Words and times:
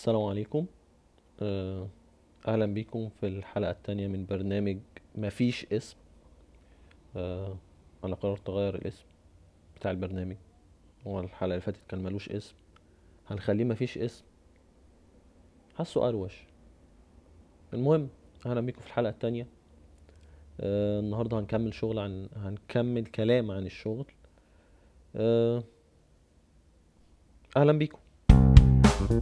السلام 0.00 0.22
عليكم. 0.24 0.66
آه، 1.42 1.88
أهلا 2.48 2.66
بيكم 2.66 3.08
في 3.08 3.26
الحلقة 3.26 3.70
التانية 3.70 4.08
من 4.08 4.26
برنامج 4.26 4.78
مفيش 5.14 5.66
اسم. 5.72 5.96
آه، 7.16 7.56
أنا 8.04 8.14
قررت 8.14 8.48
أغير 8.48 8.74
الاسم 8.74 9.04
بتاع 9.76 9.90
البرنامج. 9.90 10.36
هو 11.06 11.20
الحلقة 11.20 11.44
اللي 11.44 11.60
فاتت 11.60 11.80
كان 11.88 12.02
ملوش 12.02 12.28
اسم. 12.28 12.54
هنخليه 13.28 13.64
مفيش 13.64 13.98
اسم. 13.98 14.24
حاسه 15.78 16.08
أروش. 16.08 16.44
المهم 17.74 18.08
أهلا 18.46 18.60
بيكم 18.60 18.80
في 18.80 18.86
الحلقة 18.86 19.10
التانية. 19.10 19.46
آه، 20.60 21.00
النهاردة 21.00 21.38
هنكمل 21.38 21.74
شغل 21.74 21.98
عن 21.98 22.28
هنكمل 22.36 23.06
كلام 23.06 23.50
عن 23.50 23.66
الشغل. 23.66 24.06
أهلا 27.56 27.72
بيكم. 27.72 27.98
زي 29.10 29.16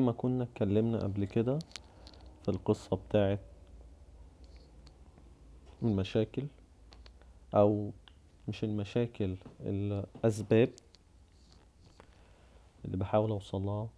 ما 0.00 0.12
كنا 0.12 0.44
اتكلمنا 0.44 0.98
قبل 1.02 1.24
كده 1.24 1.58
في 2.42 2.48
القصة 2.48 2.96
بتاعت 2.96 3.40
المشاكل 5.82 6.46
أو 7.54 7.90
مش 8.48 8.64
المشاكل 8.64 9.36
الأسباب 9.60 10.70
اللي 12.84 12.96
بحاول 12.96 13.30
أوصلها 13.30 13.88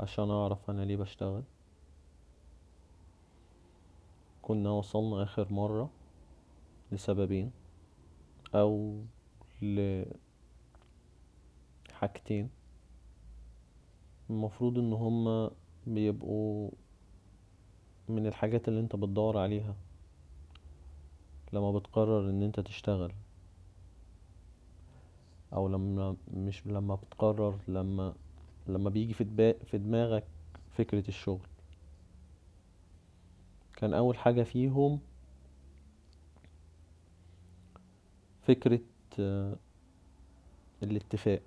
عشان 0.00 0.30
أعرف 0.30 0.70
أنا 0.70 0.82
ليه 0.82 0.96
بشتغل. 0.96 1.42
كنا 4.46 4.70
وصلنا 4.70 5.22
آخر 5.22 5.52
مرة 5.52 5.90
لسببين 6.92 7.50
أو 8.54 9.02
لحاجتين. 11.92 12.50
المفروض 14.30 14.78
إن 14.78 14.92
هما 14.92 15.50
بيبقوا 15.86 16.70
من 18.08 18.26
الحاجات 18.26 18.68
اللي 18.68 18.80
أنت 18.80 18.96
بتدور 18.96 19.38
عليها 19.38 19.74
لما 21.52 21.72
بتقرر 21.72 22.30
إن 22.30 22.42
أنت 22.42 22.60
تشتغل 22.60 23.12
أو 25.52 25.68
لما 25.68 26.16
مش 26.34 26.66
لما 26.66 26.94
بتقرر 26.94 27.58
لما 27.68 28.14
لما 28.66 28.90
بيجي 28.90 29.14
في 29.14 29.54
في 29.64 29.78
دماغك 29.78 30.24
فكرة 30.70 31.08
الشغل. 31.08 31.46
كان 33.76 33.94
أول 33.94 34.16
حاجة 34.18 34.42
فيهم 34.42 35.00
فكرة 38.42 38.80
آه، 39.20 39.56
الاتفاق. 40.82 41.42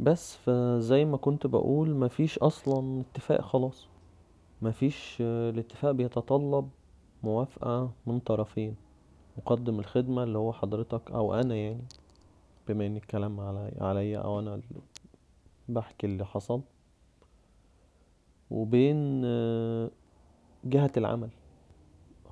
بس 0.00 0.36
فزي 0.36 1.04
ما 1.04 1.16
كنت 1.16 1.46
بقول 1.46 1.94
مفيش 1.94 2.38
أصلا 2.38 3.00
اتفاق 3.00 3.40
خلاص. 3.40 3.86
مفيش 4.62 5.18
آه، 5.20 5.50
الاتفاق 5.50 5.90
بيتطلب 5.90 6.68
موافقة 7.22 7.90
من 8.06 8.18
طرفين. 8.20 8.76
مقدم 9.38 9.78
الخدمة 9.80 10.22
اللي 10.22 10.38
هو 10.38 10.52
حضرتك 10.52 11.10
أو 11.10 11.34
أنا 11.34 11.54
يعني 11.54 11.84
بما 12.68 12.86
إن 12.86 12.96
الكلام 12.96 13.40
علي 13.80 14.18
أو 14.18 14.38
أنا 14.38 14.54
اللي 14.54 14.64
بحكي 15.68 16.06
اللي 16.06 16.24
حصل. 16.26 16.60
وبين 18.50 19.22
آه، 19.24 19.90
جهة 20.64 20.92
العمل. 20.96 21.30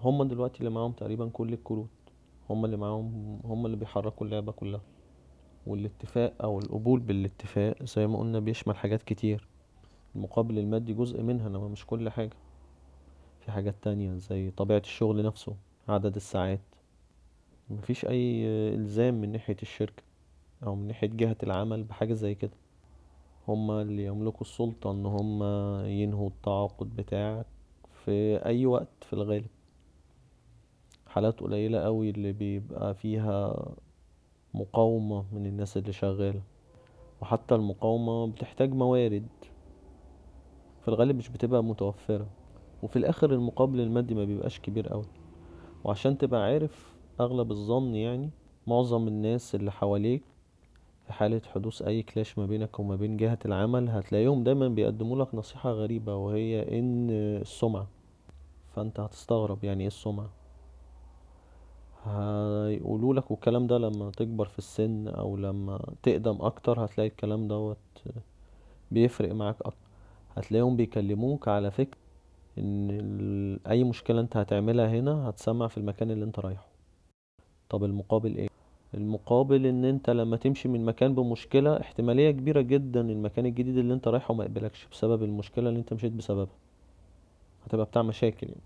هما 0.02 0.24
دلوقتي 0.24 0.58
اللي 0.60 0.70
معاهم 0.70 0.92
تقريبا 0.92 1.28
كل 1.28 1.52
الكروت. 1.52 1.88
هما 2.50 2.66
اللي 2.66 2.76
معاهم 2.76 3.40
هما 3.44 3.66
اللي 3.66 3.76
بيحركوا 3.76 4.26
اللعبة 4.26 4.52
كلها. 4.52 4.80
والاتفاق 5.66 6.34
أو 6.42 6.58
القبول 6.58 7.00
بالاتفاق 7.00 7.82
زي 7.82 8.06
ما 8.06 8.18
قلنا 8.18 8.38
بيشمل 8.38 8.76
حاجات 8.76 9.02
كتير. 9.02 9.48
المقابل 10.16 10.58
المادي 10.58 10.92
جزء 10.92 11.22
منها 11.22 11.48
إنما 11.48 11.68
مش 11.68 11.86
كل 11.86 12.10
حاجة. 12.10 12.36
في 13.40 13.52
حاجات 13.52 13.74
تانية 13.82 14.16
زي 14.16 14.50
طبيعة 14.50 14.78
الشغل 14.78 15.22
نفسه 15.22 15.56
عدد 15.88 16.16
الساعات. 16.16 16.60
مفيش 17.70 18.04
أي 18.04 18.46
إلزام 18.74 19.20
من 19.20 19.32
ناحية 19.32 19.56
الشركة 19.62 20.02
أو 20.66 20.74
من 20.74 20.86
ناحية 20.86 21.08
جهة 21.08 21.36
العمل 21.42 21.84
بحاجة 21.84 22.12
زي 22.14 22.34
كده. 22.34 22.56
هما 23.48 23.82
اللي 23.82 24.04
يملكوا 24.04 24.40
السلطة 24.40 24.90
إن 24.90 25.06
هما 25.06 25.82
ينهوا 25.88 26.28
التعاقد 26.28 26.96
بتاعك 26.96 27.46
في 28.04 28.36
أي 28.46 28.66
وقت 28.66 28.88
في 29.00 29.12
الغالب. 29.12 29.46
حالات 31.06 31.40
قليلة 31.40 31.80
قوي 31.80 32.10
اللي 32.10 32.32
بيبقى 32.32 32.94
فيها 32.94 33.66
مقاومة 34.54 35.24
من 35.32 35.46
الناس 35.46 35.76
اللي 35.76 35.92
شغالة. 35.92 36.42
وحتى 37.20 37.54
المقاومة 37.54 38.26
بتحتاج 38.26 38.72
موارد. 38.72 39.26
في 40.80 40.88
الغالب 40.88 41.16
مش 41.16 41.28
بتبقى 41.28 41.64
متوفرة. 41.64 42.26
وفي 42.82 42.96
الآخر 42.96 43.32
المقابل 43.32 43.80
المادي 43.80 44.14
ما 44.14 44.24
بيبقاش 44.24 44.60
كبير 44.60 44.88
قوي. 44.88 45.06
وعشان 45.84 46.18
تبقى 46.18 46.42
عارف 46.44 46.96
أغلب 47.20 47.50
الظن 47.50 47.94
يعني 47.94 48.30
معظم 48.66 49.08
الناس 49.08 49.54
اللي 49.54 49.72
حواليك 49.72 50.22
في 51.12 51.18
حالة 51.18 51.40
حدوث 51.54 51.82
أي 51.82 52.02
كلاش 52.02 52.38
ما 52.38 52.46
بينك 52.46 52.80
وما 52.80 52.96
بين 52.96 53.16
جهة 53.16 53.38
العمل 53.46 53.88
هتلاقيهم 53.90 54.44
دايما 54.44 54.68
بيقدموا 54.68 55.24
لك 55.24 55.34
نصيحة 55.34 55.70
غريبة 55.70 56.16
وهي 56.16 56.78
إن 56.78 57.10
السمعة. 57.10 57.86
فأنت 58.76 59.00
هتستغرب 59.00 59.64
يعني 59.64 59.80
إيه 59.80 59.86
السمعة؟ 59.86 60.30
هيقولوا 62.04 63.14
لك 63.14 63.30
والكلام 63.30 63.66
ده 63.66 63.78
لما 63.78 64.10
تكبر 64.10 64.44
في 64.48 64.58
السن 64.58 65.08
أو 65.08 65.36
لما 65.36 65.84
تقدم 66.02 66.36
أكتر 66.40 66.84
هتلاقي 66.84 67.08
الكلام 67.08 67.48
دوت 67.48 67.76
بيفرق 68.90 69.32
معاك 69.34 69.56
أكتر. 69.62 69.86
هتلاقيهم 70.36 70.76
بيكلموك 70.76 71.48
على 71.48 71.70
فكرة 71.70 71.98
ال- 72.58 73.66
أي 73.66 73.84
مشكلة 73.84 74.20
أنت 74.20 74.36
هتعملها 74.36 74.88
هنا 74.88 75.28
هتسمع 75.28 75.68
في 75.68 75.78
المكان 75.78 76.10
اللي 76.10 76.24
أنت 76.24 76.38
رايحه. 76.38 76.66
طب 77.70 77.84
المقابل 77.84 78.36
إيه؟ 78.36 78.48
المقابل 78.94 79.66
إن 79.66 79.84
أنت 79.84 80.10
لما 80.10 80.36
تمشي 80.36 80.68
من 80.68 80.84
مكان 80.84 81.14
بمشكلة 81.14 81.80
احتمالية 81.80 82.30
كبيرة 82.30 82.60
جدا 82.60 83.00
المكان 83.00 83.46
الجديد 83.46 83.78
اللي 83.78 83.94
أنت 83.94 84.08
رايحه 84.08 84.34
ما 84.34 84.44
يقبلكش 84.44 84.86
بسبب 84.92 85.22
المشكلة 85.22 85.68
اللي 85.68 85.78
أنت 85.78 85.92
مشيت 85.92 86.12
بسببها. 86.12 86.54
هتبقى 87.66 87.86
بتاع 87.86 88.02
مشاكل 88.02 88.46
يعني. 88.46 88.60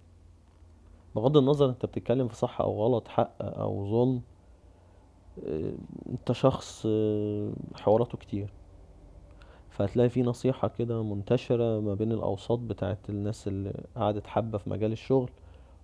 بغض 1.16 1.36
النظر 1.36 1.68
أنت 1.68 1.86
بتتكلم 1.86 2.28
في 2.28 2.36
صح 2.36 2.60
أو 2.60 2.82
غلط 2.84 3.08
حق 3.08 3.32
أو 3.40 3.86
ظلم 3.90 4.20
آه، 5.46 5.72
أنت 6.10 6.32
شخص 6.32 6.86
آه، 6.86 7.52
حواراته 7.74 8.18
كتير. 8.18 8.52
فهتلاقي 9.70 10.08
في 10.08 10.22
نصيحة 10.22 10.68
كده 10.68 11.02
منتشرة 11.02 11.80
ما 11.80 11.94
بين 11.94 12.12
الأوساط 12.12 12.58
بتاعت 12.58 12.98
الناس 13.10 13.48
اللي 13.48 13.84
قعدت 13.96 14.26
حبة 14.26 14.58
في 14.58 14.70
مجال 14.70 14.92
الشغل 14.92 15.30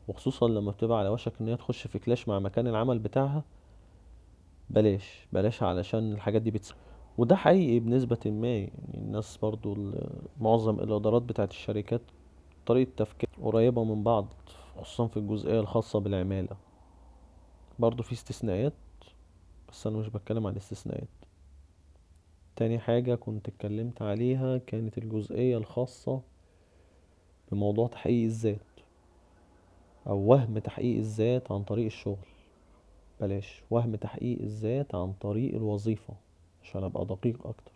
وخصوصا 0.08 0.48
لما 0.48 0.70
بتبقى 0.70 0.98
على 0.98 1.08
وشك 1.08 1.32
إن 1.40 1.48
هي 1.48 1.56
تخش 1.56 1.86
في 1.86 1.98
كلاش 1.98 2.28
مع 2.28 2.38
مكان 2.38 2.66
العمل 2.68 2.98
بتاعها. 2.98 3.44
بلاش 4.70 5.26
بلاش 5.32 5.62
علشان 5.62 6.12
الحاجات 6.12 6.42
دي 6.42 6.50
بتس 6.50 6.74
وده 7.18 7.36
حقيقي 7.36 7.80
بنسبة 7.80 8.18
ما 8.26 8.56
يعني 8.56 8.94
الناس 8.94 9.36
برضو 9.36 9.92
معظم 10.40 10.80
الإدارات 10.80 11.22
بتاعت 11.22 11.50
الشركات 11.50 12.00
طريقة 12.66 12.90
تفكير 12.96 13.28
قريبة 13.42 13.84
من 13.84 14.02
بعض 14.02 14.34
خصوصا 14.76 15.06
في 15.06 15.16
الجزئية 15.16 15.60
الخاصة 15.60 15.98
بالعمالة. 16.00 16.56
برضو 17.78 18.02
في 18.02 18.12
استثناءات 18.12 18.72
بس 19.68 19.86
أنا 19.86 19.96
مش 19.96 20.08
بتكلم 20.08 20.46
عن 20.46 20.52
الاستثناءات 20.52 21.08
تاني 22.56 22.78
حاجة 22.78 23.14
كنت 23.14 23.48
اتكلمت 23.48 24.02
عليها 24.02 24.58
كانت 24.58 24.98
الجزئية 24.98 25.56
الخاصة 25.56 26.20
بموضوع 27.52 27.86
تحقيق 27.88 28.24
الذات 28.24 28.58
أو 30.06 30.18
وهم 30.18 30.58
تحقيق 30.58 30.96
الذات 30.98 31.52
عن 31.52 31.62
طريق 31.64 31.84
الشغل. 31.84 32.26
بلاش. 33.22 33.62
وهم 33.70 33.96
تحقيق 33.96 34.38
الذات 34.42 34.94
عن 34.94 35.12
طريق 35.12 35.54
الوظيفة 35.54 36.14
عشان 36.62 36.84
أبقى 36.84 37.04
دقيق 37.04 37.46
أكتر. 37.46 37.72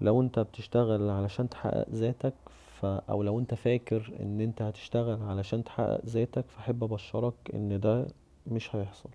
لو 0.00 0.20
أنت 0.20 0.38
بتشتغل 0.38 1.10
علشان 1.10 1.48
تحقق 1.48 1.88
ذاتك 1.90 2.34
ف... 2.80 2.86
أو 2.86 3.22
لو 3.22 3.38
أنت 3.40 3.54
فاكر 3.54 4.12
إن 4.20 4.40
أنت 4.40 4.62
هتشتغل 4.62 5.22
علشان 5.22 5.64
تحقق 5.64 6.04
ذاتك 6.06 6.44
فاحب 6.48 6.84
أبشرك 6.84 7.34
إن 7.54 7.80
ده 7.80 8.06
مش 8.46 8.76
هيحصل. 8.76 9.10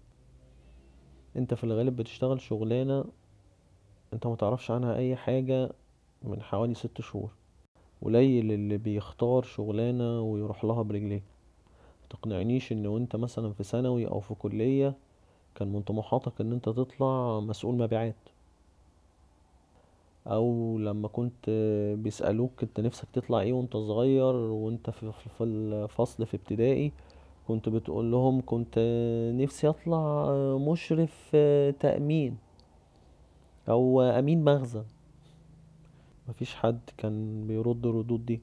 أنت 1.38 1.54
في 1.54 1.64
الغالب 1.64 1.96
بتشتغل 1.96 2.42
شغلانة 2.42 3.06
أنت 4.14 4.28
متعرفش 4.28 4.72
عنها 4.72 4.96
أي 4.96 5.16
حاجة 5.16 5.70
من 6.24 6.42
حوالي 6.42 6.74
ست 6.74 7.02
شهور. 7.02 7.32
قليل 8.02 8.52
اللي 8.52 8.78
بيختار 8.78 9.44
شغلانة 9.44 10.22
ويروح 10.22 10.66
لها 10.66 10.82
برجليه. 10.82 11.22
متقنعنيش 12.10 12.72
إن 12.72 12.88
وأنت 12.88 13.16
مثلا 13.16 13.54
في 13.54 13.64
ثانوي 13.64 14.08
أو 14.08 14.20
في 14.20 14.34
كلية 14.34 14.96
كان 15.56 15.74
من 15.74 15.82
طموحاتك 15.82 16.42
إن 16.42 16.52
أنت 16.52 16.70
تطلع 16.70 17.40
مسؤول 17.40 17.76
مبيعات. 17.76 18.16
أو 20.28 20.78
لما 20.78 21.08
كنت 21.08 21.50
بيسألوك 21.98 22.64
أنت 22.64 22.80
نفسك 22.80 23.08
تطلع 23.14 23.40
إيه 23.40 23.54
وأنت 23.54 23.78
صغير 23.78 24.36
وأنت 24.36 24.90
في 24.90 25.12
في 25.38 25.44
الفصل 25.44 26.26
في 26.26 26.38
ابتدائي 26.38 26.92
كنت 27.48 27.70
بتقول 27.70 28.12
لهم 28.12 28.42
كنت 28.46 28.80
نفسي 29.36 29.70
أطلع 29.70 30.32
مشرف 30.58 31.36
تأمين 31.80 32.38
أو 33.70 34.02
أمين 34.02 34.44
مخزن. 34.44 34.86
مفيش 36.30 36.56
حد 36.56 36.80
كان 36.98 37.48
بيرد 37.48 37.86
الردود 37.86 38.26
دي. 38.26 38.42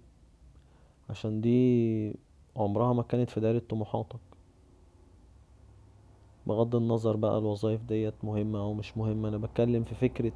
عشان 1.11 1.41
دي 1.41 2.26
عمرها 2.57 2.93
ما 2.93 3.03
كانت 3.03 3.31
في 3.31 3.41
دايرة 3.41 3.63
طموحاتك. 3.69 4.21
بغض 6.47 6.77
النظر 6.77 7.17
بقى 7.17 7.39
الوظايف 7.39 7.83
ديت 7.83 8.15
مهمة 8.25 8.59
أو 8.59 8.75
مش 8.75 8.97
مهمة 8.97 9.29
أنا 9.29 9.37
بتكلم 9.39 9.85
في 9.85 9.95
فكرة 9.95 10.33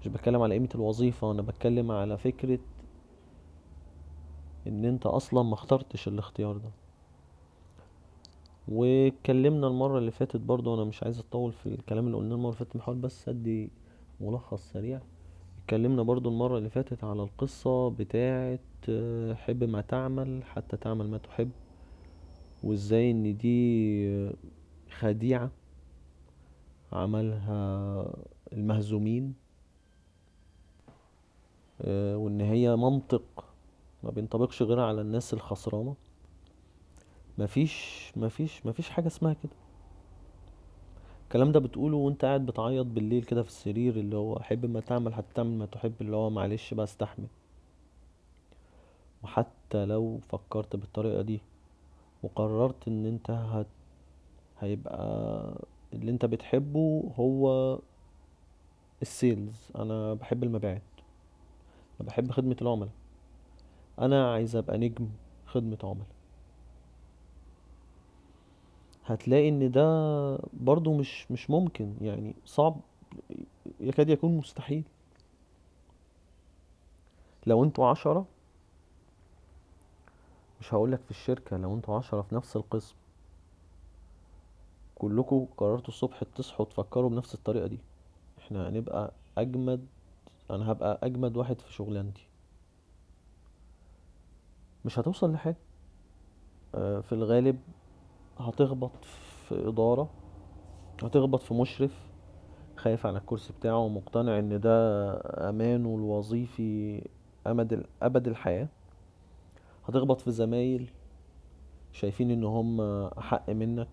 مش 0.00 0.08
بتكلم 0.08 0.42
على 0.42 0.54
قيمة 0.54 0.68
الوظيفة 0.74 1.30
أنا 1.30 1.42
بتكلم 1.42 1.90
على 1.90 2.18
فكرة 2.18 2.58
إن 4.66 4.84
أنت 4.84 5.06
أصلا 5.06 5.42
ما 5.42 5.54
اخترتش 5.54 6.08
الاختيار 6.08 6.56
ده. 6.56 6.70
واتكلمنا 8.68 9.66
المرة 9.66 9.98
اللي 9.98 10.10
فاتت 10.10 10.36
برضو 10.40 10.74
أنا 10.74 10.84
مش 10.84 11.02
عايز 11.02 11.18
أطول 11.18 11.52
في 11.52 11.66
الكلام 11.66 12.06
اللي 12.06 12.16
قلناه 12.16 12.34
المرة 12.36 12.48
اللي 12.48 12.58
فاتت 12.58 12.76
محاول 12.76 12.96
بس 12.98 13.28
أدي 13.28 13.70
ملخص 14.20 14.72
سريع. 14.72 15.00
اتكلمنا 15.64 16.02
برضو 16.02 16.28
المرة 16.28 16.58
اللي 16.58 16.70
فاتت 16.70 17.04
على 17.04 17.22
القصة 17.22 17.90
بتاعة 17.90 18.58
حب 19.34 19.64
ما 19.64 19.80
تعمل 19.80 20.44
حتى 20.44 20.76
تعمل 20.76 21.08
ما 21.10 21.18
تحب 21.18 21.50
وازاي 22.64 23.10
ان 23.10 23.36
دي 23.36 24.30
خديعة 24.98 25.50
عملها 26.92 28.04
المهزومين 28.52 29.34
وان 31.88 32.40
هي 32.40 32.76
منطق 32.76 33.44
ما 34.02 34.10
بينطبقش 34.10 34.62
غير 34.62 34.80
على 34.80 35.00
الناس 35.00 35.34
الخسرانة. 35.34 35.94
مفيش 37.38 38.12
مفيش 38.16 38.66
مفيش 38.66 38.90
حاجة 38.90 39.06
اسمها 39.06 39.32
كده. 39.32 39.52
الكلام 41.34 41.52
ده 41.52 41.60
بتقوله 41.60 41.96
وانت 41.96 42.24
قاعد 42.24 42.46
بتعيط 42.46 42.86
بالليل 42.86 43.24
كده 43.24 43.42
في 43.42 43.48
السرير 43.48 43.96
اللي 43.96 44.16
هو 44.16 44.38
حب 44.40 44.66
ما 44.66 44.80
تعمل 44.80 45.14
حتى 45.14 45.26
تعمل 45.34 45.58
ما 45.58 45.66
تحب 45.66 45.92
اللي 46.00 46.16
هو 46.16 46.30
معلش 46.30 46.74
بقى 46.74 46.84
استحمل. 46.84 47.26
وحتى 49.24 49.84
لو 49.84 50.18
فكرت 50.28 50.76
بالطريقة 50.76 51.22
دي 51.22 51.40
وقررت 52.22 52.88
ان 52.88 53.06
انت 53.06 53.30
هت 53.30 53.66
هيبقى 54.60 55.54
اللي 55.92 56.10
انت 56.10 56.24
بتحبه 56.24 57.12
هو 57.18 57.78
السيلز. 59.02 59.68
أنا 59.76 60.14
بحب 60.14 60.44
المبيعات. 60.44 60.82
أنا 62.00 62.08
بحب 62.08 62.30
خدمة 62.30 62.56
العملاء. 62.62 62.92
أنا 63.98 64.32
عايز 64.32 64.56
ابقى 64.56 64.78
نجم 64.78 65.08
خدمة 65.46 65.78
عملاء. 65.84 66.13
هتلاقي 69.06 69.48
إن 69.48 69.70
ده 69.70 69.84
برضو 70.52 70.96
مش 70.98 71.30
مش 71.30 71.50
ممكن. 71.50 71.94
يعني 72.00 72.34
صعب 72.46 72.80
يكاد 73.80 74.08
يكون 74.08 74.36
مستحيل. 74.36 74.84
لو 77.46 77.64
أنتوا 77.64 77.86
عشرة 77.88 78.26
مش 80.60 80.74
هقولك 80.74 81.00
في 81.04 81.10
الشركة 81.10 81.56
لو 81.56 81.74
أنتوا 81.74 81.96
عشرة 81.98 82.22
في 82.22 82.34
نفس 82.34 82.56
القسم 82.56 82.94
كلكوا 84.94 85.46
قررتوا 85.56 85.88
الصبح 85.88 86.22
تصحوا 86.36 86.66
تفكروا 86.66 87.10
بنفس 87.10 87.34
الطريقة 87.34 87.66
دي. 87.66 87.78
إحنا 88.38 88.68
هنبقى 88.68 89.12
أجمد 89.38 89.86
أنا 90.50 90.72
هبقى 90.72 90.98
أجمد 91.02 91.36
واحد 91.36 91.60
في 91.60 91.72
شغلانتي. 91.72 92.26
مش 94.84 94.98
هتوصل 94.98 95.32
لحاجة. 95.32 95.56
آه، 96.74 97.00
في 97.00 97.12
الغالب 97.12 97.58
هتخبط 98.38 99.04
في 99.48 99.68
إدارة 99.68 100.10
هتخبط 101.02 101.42
في 101.42 101.54
مشرف 101.54 102.10
خايف 102.76 103.06
على 103.06 103.18
الكرسي 103.18 103.52
بتاعه 103.52 103.78
ومقتنع 103.78 104.38
إن 104.38 104.60
ده 104.60 105.10
أمانه 105.48 105.94
الوظيفي 105.96 107.02
أمد 107.46 107.86
أبد 108.02 108.28
الحياة. 108.28 108.68
هتخبط 109.84 110.20
في 110.20 110.30
زمايل 110.30 110.90
شايفين 111.92 112.30
إن 112.30 112.44
هم 112.44 112.80
أحق 113.18 113.50
منك. 113.50 113.88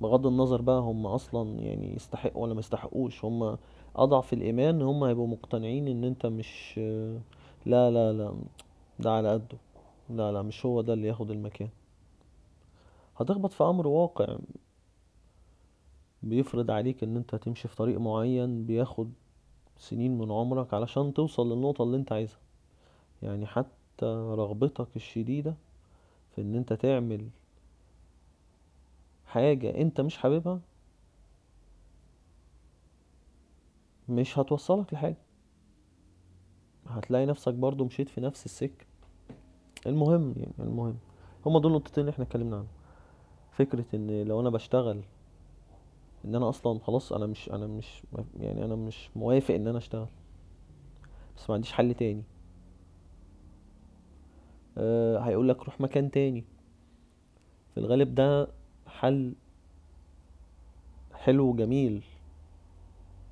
بغض 0.00 0.26
النظر 0.26 0.62
بقى 0.62 0.80
هم 0.80 1.06
أصلا 1.06 1.60
يعني 1.60 1.94
يستحقوا 1.96 2.42
ولا 2.42 2.54
ما 2.54 2.60
يستحقوش. 2.60 3.24
هم 3.24 3.58
أضعف 3.96 4.32
الإيمان 4.32 4.82
هم 4.82 5.04
هيبقوا 5.04 5.26
مقتنعين 5.26 5.88
إن 5.88 6.04
أنت 6.04 6.26
مش 6.26 6.78
لا 7.66 7.90
لا 7.90 8.12
لا 8.12 8.34
ده 9.00 9.12
على 9.12 9.32
قده. 9.32 9.58
لا 10.10 10.32
لا 10.32 10.42
مش 10.42 10.66
هو 10.66 10.80
ده 10.80 10.92
اللي 10.92 11.08
ياخد 11.08 11.30
المكان. 11.30 11.68
هتخبط 13.18 13.52
في 13.52 13.64
أمر 13.64 13.86
واقع 13.86 14.38
بيفرض 16.22 16.70
عليك 16.70 17.02
إن 17.02 17.16
أنت 17.16 17.34
تمشي 17.34 17.68
في 17.68 17.76
طريق 17.76 17.98
معين 18.00 18.66
بياخد 18.66 19.12
سنين 19.78 20.18
من 20.18 20.32
عمرك 20.32 20.74
علشان 20.74 21.14
توصل 21.14 21.52
للنقطة 21.52 21.82
اللي 21.84 21.96
أنت 21.96 22.12
عايزها. 22.12 22.38
يعني 23.22 23.46
حتى 23.46 24.06
رغبتك 24.36 24.88
الشديدة 24.96 25.54
في 26.34 26.40
إن 26.40 26.54
أنت 26.54 26.72
تعمل 26.72 27.28
حاجة 29.26 29.80
أنت 29.80 30.00
مش 30.00 30.16
حاببها 30.18 30.60
مش 34.08 34.38
هتوصلك 34.38 34.94
لحاجة. 34.94 35.16
هتلاقي 36.86 37.26
نفسك 37.26 37.54
برضو 37.54 37.84
مشيت 37.84 38.08
في 38.08 38.20
نفس 38.20 38.44
السكة. 38.44 38.86
المهم 39.86 40.34
يعني 40.36 40.52
المهم. 40.58 40.98
هما 41.46 41.60
دول 41.60 41.72
النقطتين 41.72 42.00
اللي 42.00 42.10
إحنا 42.10 42.24
اتكلمنا 42.24 42.56
عنهم. 42.56 42.68
فكرة 43.58 43.84
إن 43.94 44.22
لو 44.22 44.40
أنا 44.40 44.50
بشتغل 44.50 45.02
إن 46.24 46.34
أنا 46.34 46.48
أصلا 46.48 46.78
خلاص 46.78 47.12
أنا 47.12 47.26
مش 47.26 47.50
أنا 47.50 47.66
مش 47.66 48.02
يعني 48.40 48.64
أنا 48.64 48.74
مش 48.74 49.10
موافق 49.16 49.54
إن 49.54 49.66
أنا 49.66 49.78
أشتغل. 49.78 50.08
بس 51.36 51.50
ما 51.50 51.54
عنديش 51.54 51.72
حل 51.72 51.94
تاني. 51.94 52.22
أه 54.78 55.18
هيقول 55.18 55.48
لك 55.48 55.64
روح 55.64 55.80
مكان 55.80 56.10
تاني. 56.10 56.44
في 57.74 57.80
الغالب 57.80 58.14
ده 58.14 58.48
حل 58.86 59.34
حلو 61.12 61.50
وجميل. 61.50 62.04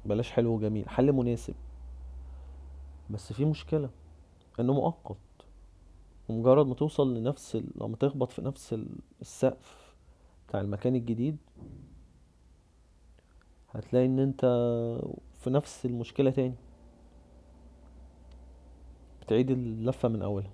بلاش 0.06 0.30
حلو 0.30 0.54
وجميل 0.54 0.88
حل 0.88 1.12
مناسب. 1.12 1.54
بس 3.10 3.32
في 3.32 3.44
مشكلة 3.44 3.90
إنه 4.60 4.72
مؤقت. 4.72 5.16
ومجرد 6.28 6.66
ما 6.66 6.74
توصل 6.74 7.14
لنفس. 7.14 7.56
لما 7.76 7.96
تخبط 7.96 8.32
في 8.32 8.42
نفس 8.42 8.76
السقف 9.20 9.85
بتاع 10.48 10.60
المكان 10.60 10.94
الجديد 10.96 11.36
هتلاقي 13.70 14.06
إن 14.06 14.18
أنت 14.18 14.40
في 15.40 15.50
نفس 15.50 15.86
المشكلة 15.86 16.30
تاني. 16.30 16.54
بتعيد 19.22 19.50
اللفة 19.50 20.08
من 20.08 20.22
أولها. 20.22 20.50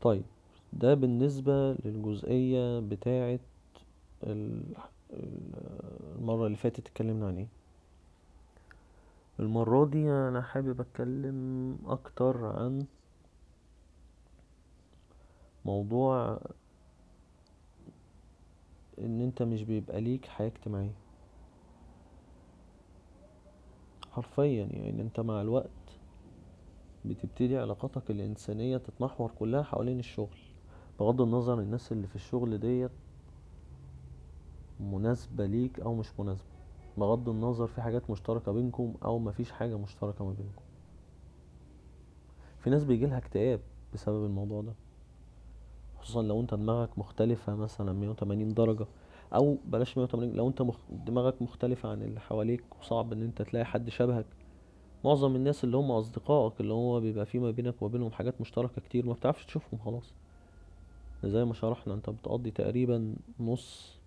طيب 0.00 0.24
ده 0.72 0.94
بالنسبة 0.94 1.72
للجزئية 1.72 2.80
بتاعة 2.80 3.38
المرة 6.20 6.46
اللي 6.46 6.56
فاتت 6.56 6.78
اتكلمنا 6.86 7.26
عن 7.26 7.36
إيه. 7.38 7.46
المرة 9.40 9.86
دي 9.86 10.10
أنا 10.10 10.42
حابب 10.42 10.80
أتكلم 10.80 11.78
أكتر 11.86 12.44
عن 12.46 12.86
موضوع 15.64 16.40
إن 18.98 19.20
أنت 19.20 19.42
مش 19.42 19.62
بيبقى 19.62 20.00
ليك 20.00 20.26
حياة 20.26 20.46
اجتماعية. 20.48 20.94
حرفيا 24.10 24.68
يعني 24.70 25.02
أنت 25.02 25.20
مع 25.20 25.40
الوقت 25.42 25.70
بتبتدي 27.04 27.56
علاقاتك 27.58 28.10
الإنسانية 28.10 28.76
تتمحور 28.76 29.30
كلها 29.38 29.62
حوالين 29.62 29.98
الشغل 29.98 30.36
بغض 31.00 31.20
النظر 31.20 31.60
الناس 31.60 31.92
اللي 31.92 32.06
في 32.06 32.16
الشغل 32.16 32.58
ديت 32.58 32.90
مناسبة 34.80 35.46
ليك 35.46 35.80
أو 35.80 35.94
مش 35.94 36.20
مناسبة. 36.20 36.46
بغض 36.96 37.28
النظر 37.28 37.66
في 37.66 37.80
حاجات 37.82 38.10
مشتركة 38.10 38.52
بينكم 38.52 38.94
أو 39.04 39.18
مفيش 39.18 39.52
حاجة 39.52 39.78
مشتركة 39.78 40.24
ما 40.24 40.32
بينكم. 40.32 40.62
في 42.58 42.70
ناس 42.70 42.84
بيجيلها 42.84 43.18
اكتئاب 43.18 43.60
بسبب 43.94 44.24
الموضوع 44.24 44.62
ده. 44.62 44.85
خصوصا 46.06 46.22
لو 46.22 46.40
أنت 46.40 46.54
دماغك 46.54 46.98
مختلفة 46.98 47.54
مثلا 47.54 47.92
180 47.92 48.54
درجة 48.54 48.86
أو 49.34 49.58
بلاش 49.64 49.96
180 49.98 50.32
لو 50.32 50.48
أنت 50.48 50.62
مخ... 50.62 50.76
دماغك 51.06 51.42
مختلفة 51.42 51.88
عن 51.88 52.02
اللي 52.02 52.20
حواليك 52.20 52.64
وصعب 52.80 53.12
إن 53.12 53.22
أنت 53.22 53.42
تلاقي 53.42 53.64
حد 53.64 53.90
شبهك 53.90 54.26
معظم 55.04 55.36
الناس 55.36 55.64
اللي 55.64 55.76
هم 55.76 55.90
أصدقائك 55.90 56.60
اللي 56.60 56.72
هو 56.72 57.00
بيبقى 57.00 57.26
في 57.26 57.38
ما 57.38 57.50
بينك 57.50 57.82
وما 57.82 57.92
بينهم 57.92 58.10
حاجات 58.10 58.40
مشتركة 58.40 58.80
كتير 58.80 59.06
ما 59.06 59.12
بتعرفش 59.12 59.46
تشوفهم 59.46 59.80
خلاص. 59.80 60.12
زي 61.24 61.44
ما 61.44 61.54
شرحنا 61.54 61.94
أنت 61.94 62.10
بتقضي 62.10 62.50
تقريبا 62.50 63.14
نص 63.40 63.98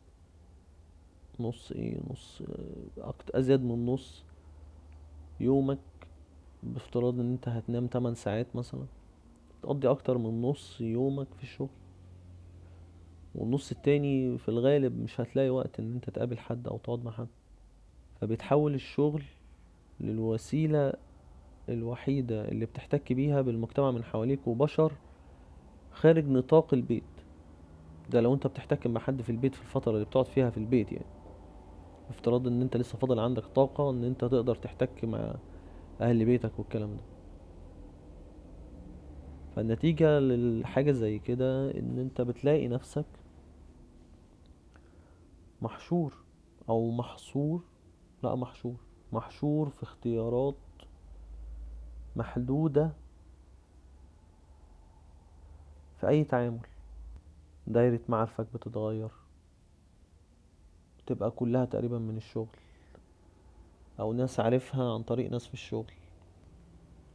نص 1.39 1.71
إيه؟ 1.71 1.97
نص 2.11 2.41
أكتر 2.97 3.39
أزيد 3.39 3.63
من 3.63 3.85
نص 3.85 4.23
يومك 5.39 5.79
بافتراض 6.63 7.19
إن 7.19 7.31
أنت 7.31 7.47
هتنام 7.49 7.87
8 7.87 8.15
ساعات 8.15 8.55
مثلا. 8.55 8.85
تقضي 9.63 9.87
أكتر 9.89 10.17
من 10.17 10.41
نص 10.41 10.81
يومك 10.81 11.27
في 11.37 11.43
الشغل. 11.43 11.69
والنص 13.35 13.71
التاني 13.71 14.37
في 14.37 14.49
الغالب 14.49 14.99
مش 14.99 15.21
هتلاقي 15.21 15.49
وقت 15.49 15.79
إن 15.79 15.93
أنت 15.93 16.09
تقابل 16.09 16.37
حد 16.37 16.67
أو 16.67 16.77
تقعد 16.77 17.03
مع 17.03 17.11
حد. 17.11 17.27
فبتحول 18.21 18.73
الشغل 18.73 19.23
للوسيلة 19.99 20.93
الوحيدة 21.69 22.47
اللي 22.47 22.65
بتحتك 22.65 23.13
بيها 23.13 23.41
بالمجتمع 23.41 23.91
من 23.91 24.03
حواليك 24.03 24.47
وبشر 24.47 24.93
خارج 25.91 26.27
نطاق 26.27 26.73
البيت. 26.73 27.03
ده 28.09 28.21
لو 28.21 28.33
أنت 28.33 28.47
بتحتك 28.47 28.87
مع 28.87 28.99
حد 28.99 29.21
في 29.21 29.29
البيت 29.29 29.55
في 29.55 29.61
الفترة 29.61 29.91
اللي 29.91 30.05
بتقعد 30.05 30.25
فيها 30.27 30.49
في 30.49 30.57
البيت 30.57 30.91
يعني. 30.91 31.05
افتراض 32.09 32.47
إن 32.47 32.61
أنت 32.61 32.77
لسه 32.77 32.97
فاضل 32.97 33.19
عندك 33.19 33.45
طاقة 33.45 33.89
إن 33.89 34.03
أنت 34.03 34.21
تقدر 34.21 34.55
تحتك 34.55 35.05
مع 35.05 35.35
أهل 36.01 36.25
بيتك 36.25 36.59
والكلام 36.59 36.89
ده. 36.89 37.01
فالنتيجة 39.55 40.19
للحاجة 40.19 40.91
زي 40.91 41.19
كده 41.19 41.71
إن 41.71 41.99
أنت 41.99 42.21
بتلاقي 42.21 42.67
نفسك 42.67 43.05
محشور 45.61 46.13
أو 46.69 46.91
محصور؟ 46.91 47.63
لا 48.23 48.35
محشور. 48.35 48.75
محشور 49.11 49.69
في 49.69 49.83
اختيارات 49.83 50.55
محدودة 52.15 52.91
في 55.99 56.07
أي 56.07 56.23
تعامل. 56.23 56.67
دايرة 57.67 57.99
معارفك 58.09 58.47
بتتغير 58.53 59.09
بتبقى 60.99 61.31
كلها 61.31 61.65
تقريبا 61.65 61.99
من 61.99 62.17
الشغل 62.17 62.57
أو 63.99 64.13
ناس 64.13 64.39
عارفها 64.39 64.93
عن 64.93 65.03
طريق 65.03 65.31
ناس 65.31 65.47
في 65.47 65.53
الشغل. 65.53 65.91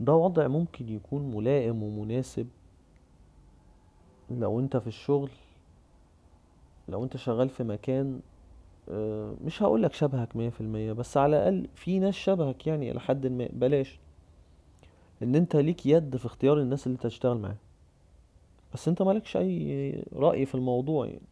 ده 0.00 0.12
وضع 0.14 0.46
ممكن 0.46 0.88
يكون 0.88 1.34
ملائم 1.34 1.82
ومناسب. 1.82 2.48
لو 4.30 4.60
أنت 4.60 4.76
في 4.76 4.86
الشغل 4.86 5.30
لو 6.88 7.04
أنت 7.04 7.16
شغال 7.16 7.48
في 7.48 7.64
مكان 7.64 8.20
آه، 8.88 9.34
مش 9.44 9.62
هقولك 9.62 9.92
شبهك 9.92 10.36
مية 10.36 10.48
في 10.50 10.60
المية 10.60 10.92
بس 10.92 11.16
على 11.16 11.36
الأقل 11.36 11.68
في 11.74 11.98
ناس 11.98 12.14
شبهك 12.14 12.66
يعني 12.66 12.90
إلى 12.90 13.00
حد 13.00 13.26
ما. 13.26 13.48
بلاش. 13.52 13.98
إن 15.22 15.34
أنت 15.34 15.56
ليك 15.56 15.86
يد 15.86 16.16
في 16.16 16.26
اختيار 16.26 16.60
الناس 16.60 16.86
اللي 16.86 16.96
أنت 16.96 17.06
هتشتغل 17.06 17.38
معاهم. 17.38 17.56
بس 18.74 18.88
أنت 18.88 19.02
مالكش 19.02 19.36
أي 19.36 20.04
رأي 20.12 20.46
في 20.46 20.54
الموضوع 20.54 21.06
يعني. 21.06 21.26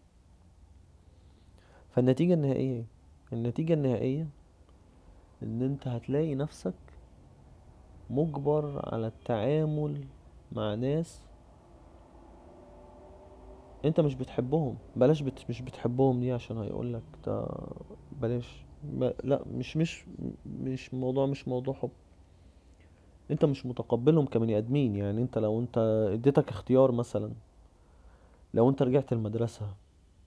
فالنتيجة 1.90 2.34
النهائية؟ 2.34 2.84
النتيجة 3.32 3.74
النهائية 3.74 4.26
إن 5.42 5.62
أنت 5.62 5.88
هتلاقي 5.88 6.34
نفسك 6.34 6.74
مجبر 8.10 8.94
على 8.94 9.06
التعامل 9.06 10.04
مع 10.52 10.74
ناس 10.74 11.20
انت 13.84 14.00
مش 14.00 14.14
بتحبهم. 14.14 14.76
بلاش 14.96 15.22
بت... 15.22 15.44
مش 15.48 15.62
بتحبهم 15.62 16.20
دي 16.20 16.32
عشان 16.32 16.58
هيقولك 16.58 17.02
ده 17.26 17.46
بلاش. 18.20 18.64
لا 19.24 19.42
مش 19.54 19.76
مش 19.76 20.04
مش 20.60 20.94
موضوع 20.94 21.26
مش 21.26 21.48
موضوع 21.48 21.74
حب. 21.74 21.90
انت 23.30 23.44
مش 23.44 23.66
متقبلهم 23.66 24.26
كبني 24.26 24.58
ادمين. 24.58 24.96
يعني 24.96 25.22
انت 25.22 25.38
لو 25.38 25.60
انت 25.60 25.78
اديتك 26.12 26.48
اختيار 26.48 26.92
مثلا 26.92 27.32
لو 28.54 28.68
انت 28.68 28.82
رجعت 28.82 29.12
المدرسة 29.12 29.66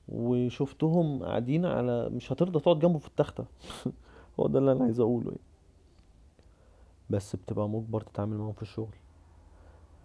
وشفتهم 0.10 1.24
قاعدين 1.24 1.66
على 1.66 2.10
مش 2.10 2.32
هترضى 2.32 2.60
تقعد 2.60 2.80
جنبه 2.80 3.00
في 3.00 3.08
التختة. 3.08 3.46
هو 4.40 4.48
ده 4.48 4.60
اللي 4.60 4.72
أنا 4.72 4.84
عايز 4.86 5.00
أقوله 5.00 5.28
يعني. 5.28 5.42
بس 7.10 7.36
بتبقى 7.36 7.70
مجبر 7.70 8.02
تتعامل 8.02 8.38
معاهم 8.38 8.54
في 8.54 8.62
الشغل. 8.62 8.96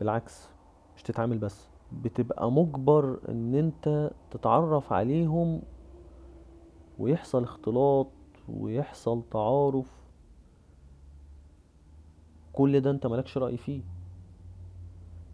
بالعكس 0.01 0.49
مش 0.97 1.03
تتعامل 1.03 1.39
بس. 1.39 1.70
بتبقى 1.93 2.53
مجبر 2.53 3.21
إن 3.29 3.55
أنت 3.55 4.11
تتعرف 4.31 4.93
عليهم 4.93 5.63
ويحصل 6.99 7.43
اختلاط 7.43 8.13
ويحصل 8.49 9.23
تعارف. 9.31 10.01
كل 12.53 12.81
ده 12.81 12.91
أنت 12.91 13.07
مالكش 13.07 13.39
رأي 13.39 13.57
فيه. 13.57 13.83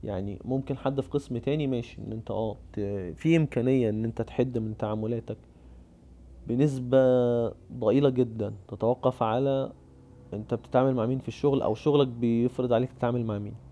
يعني 0.02 0.38
ممكن 0.44 0.76
حد 0.78 1.00
في 1.00 1.08
قسم 1.08 1.38
تاني 1.38 1.66
ماشي 1.66 2.02
إن 2.02 2.12
أنت 2.12 2.30
آه 2.30 2.56
في 3.16 3.36
إمكانية 3.36 3.90
إن 3.90 4.04
أنت 4.04 4.22
تحد 4.22 4.58
من 4.58 4.76
تعاملاتك 4.76 5.38
بنسبة 6.46 6.98
ضئيلة 7.72 8.10
جدا. 8.10 8.54
تتوقف 8.68 9.22
على 9.22 9.72
أنت 10.34 10.54
بتتعامل 10.54 10.94
مع 10.94 11.06
مين 11.06 11.18
في 11.18 11.28
الشغل 11.28 11.62
أو 11.62 11.74
شغلك 11.74 12.08
بيفرض 12.08 12.72
عليك 12.72 12.92
تتعامل 12.92 13.24
مع 13.26 13.38
مين. 13.38 13.65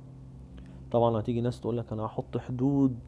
طبعا 0.94 1.20
هتيجي 1.20 1.40
ناس 1.40 1.60
تقولك 1.60 1.92
أنا 1.92 2.06
هحط 2.06 2.38
حدود 2.38 2.98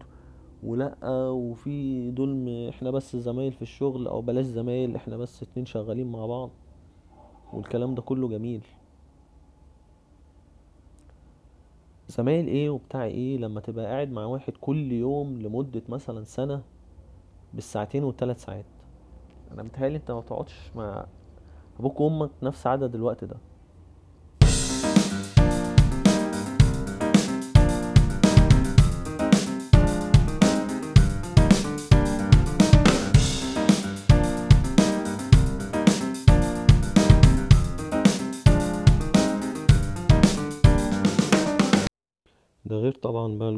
ولا 0.62 0.97
وفي 1.31 2.11
دول 2.11 2.49
إحنا 2.69 2.90
بس 2.90 3.16
زمايل 3.16 3.52
في 3.52 3.62
الشغل 3.62 4.07
أو 4.07 4.21
بلاش 4.21 4.45
زمايل 4.45 4.97
إحنا 4.97 5.16
بس 5.16 5.43
اتنين 5.43 5.66
شغالين 5.66 6.12
مع 6.12 6.26
بعض. 6.26 6.50
والكلام 7.52 7.95
ده 7.95 8.02
كله 8.02 8.28
جميل. 8.28 8.61
زمايل 12.09 12.47
إيه 12.47 12.71
وبتاع 12.71 13.05
إيه 13.05 13.38
لما 13.38 13.61
تبقى 13.61 13.85
قاعد 13.87 14.11
مع 14.11 14.25
واحد 14.25 14.52
كل 14.61 14.93
يوم 14.93 15.43
لمدة 15.43 15.83
مثلا 15.88 16.25
سنة 16.25 16.62
بالساعتين 17.55 18.05
والثلاث 18.05 18.45
ساعات؟ 18.45 18.64
أنا 19.52 19.62
متهيألي 19.62 19.97
أنت 19.97 20.11
ما 20.11 20.21
بتقعدش 20.21 20.71
مع 20.76 21.07
أبوك 21.78 22.00
وأمك 22.00 22.31
نفس 22.43 22.66
عدد 22.66 22.95
الوقت 22.95 23.25
ده. 23.25 23.37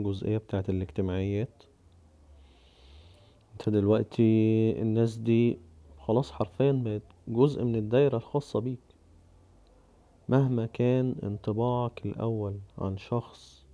الجزئية 0.08 0.38
بتاعت 0.38 0.70
الاجتماعيات. 0.70 1.62
انت 3.52 3.68
دلوقتي 3.68 4.22
الناس 4.82 5.16
دي 5.16 5.58
خلاص 5.98 6.32
حرفيا 6.32 6.72
بقت 6.72 7.02
جزء 7.28 7.64
من 7.64 7.76
الدايرة 7.76 8.16
الخاصة 8.16 8.60
بيك. 8.60 8.78
مهما 10.28 10.66
كان 10.66 11.14
انطباعك 11.22 12.06
الأول 12.06 12.58
عن 12.78 12.96
شخص 12.96 13.66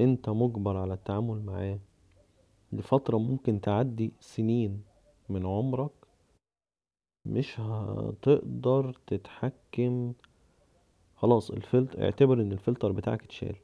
انت 0.00 0.28
مجبر 0.28 0.76
على 0.76 0.94
التعامل 0.94 1.42
معاه 1.42 1.78
لفترة 2.72 3.16
ممكن 3.16 3.60
تعدي 3.60 4.12
سنين 4.20 4.82
من 5.28 5.46
عمرك 5.46 5.90
مش 7.26 7.60
هتقدر 7.60 8.98
تتحكم. 9.06 10.12
خلاص 11.16 11.50
الفلتر 11.50 12.02
اعتبر 12.04 12.40
إن 12.40 12.52
الفلتر 12.52 12.92
بتاعك 12.92 13.22
اتشال. 13.24 13.56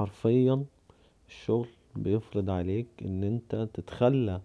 حرفيا 0.00 0.64
الشغل 1.28 1.68
بيفرض 1.96 2.50
عليك 2.50 2.86
إن 3.04 3.24
أنت 3.24 3.68
تتخلى 3.74 4.40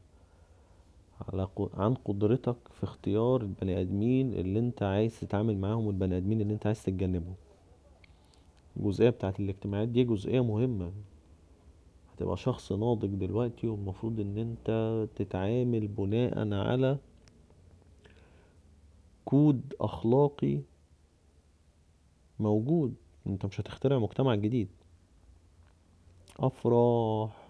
على 1.21 1.47
عن 1.73 1.93
قدرتك 1.93 2.55
في 2.71 2.83
اختيار 2.83 3.41
البني 3.41 3.81
آدمين 3.81 4.33
اللي 4.33 4.59
أنت 4.59 4.83
عايز 4.83 5.19
تتعامل 5.19 5.57
معاهم 5.57 5.85
والبني 5.87 6.17
آدمين 6.17 6.41
اللي 6.41 6.53
أنت 6.53 6.65
عايز 6.65 6.83
تتجنبهم. 6.83 7.35
الجزئية 8.77 9.09
بتاعت 9.09 9.39
الاجتماعات 9.39 9.87
دي 9.87 10.03
جزئية 10.03 10.43
مهمة. 10.43 10.91
هتبقى 12.13 12.37
شخص 12.37 12.71
ناضج 12.71 13.09
دلوقتي 13.09 13.67
والمفروض 13.67 14.19
إن 14.19 14.37
أنت 14.37 15.07
تتعامل 15.15 15.87
بناء 15.87 16.53
على 16.53 16.97
كود 19.25 19.73
أخلاقي 19.81 20.59
موجود. 22.39 22.93
أنت 23.27 23.45
مش 23.45 23.61
هتخترع 23.61 23.99
مجتمع 23.99 24.35
جديد. 24.35 24.67
أفراح 26.39 27.47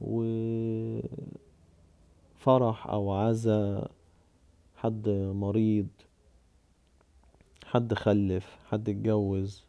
وفرح 0.00 1.06
أو 2.86 3.12
عزا 3.12 3.88
حد 4.76 5.08
مريض 5.34 5.88
حد 7.64 7.94
خلف 7.94 8.58
حد 8.66 8.88
اتجوز. 8.88 9.64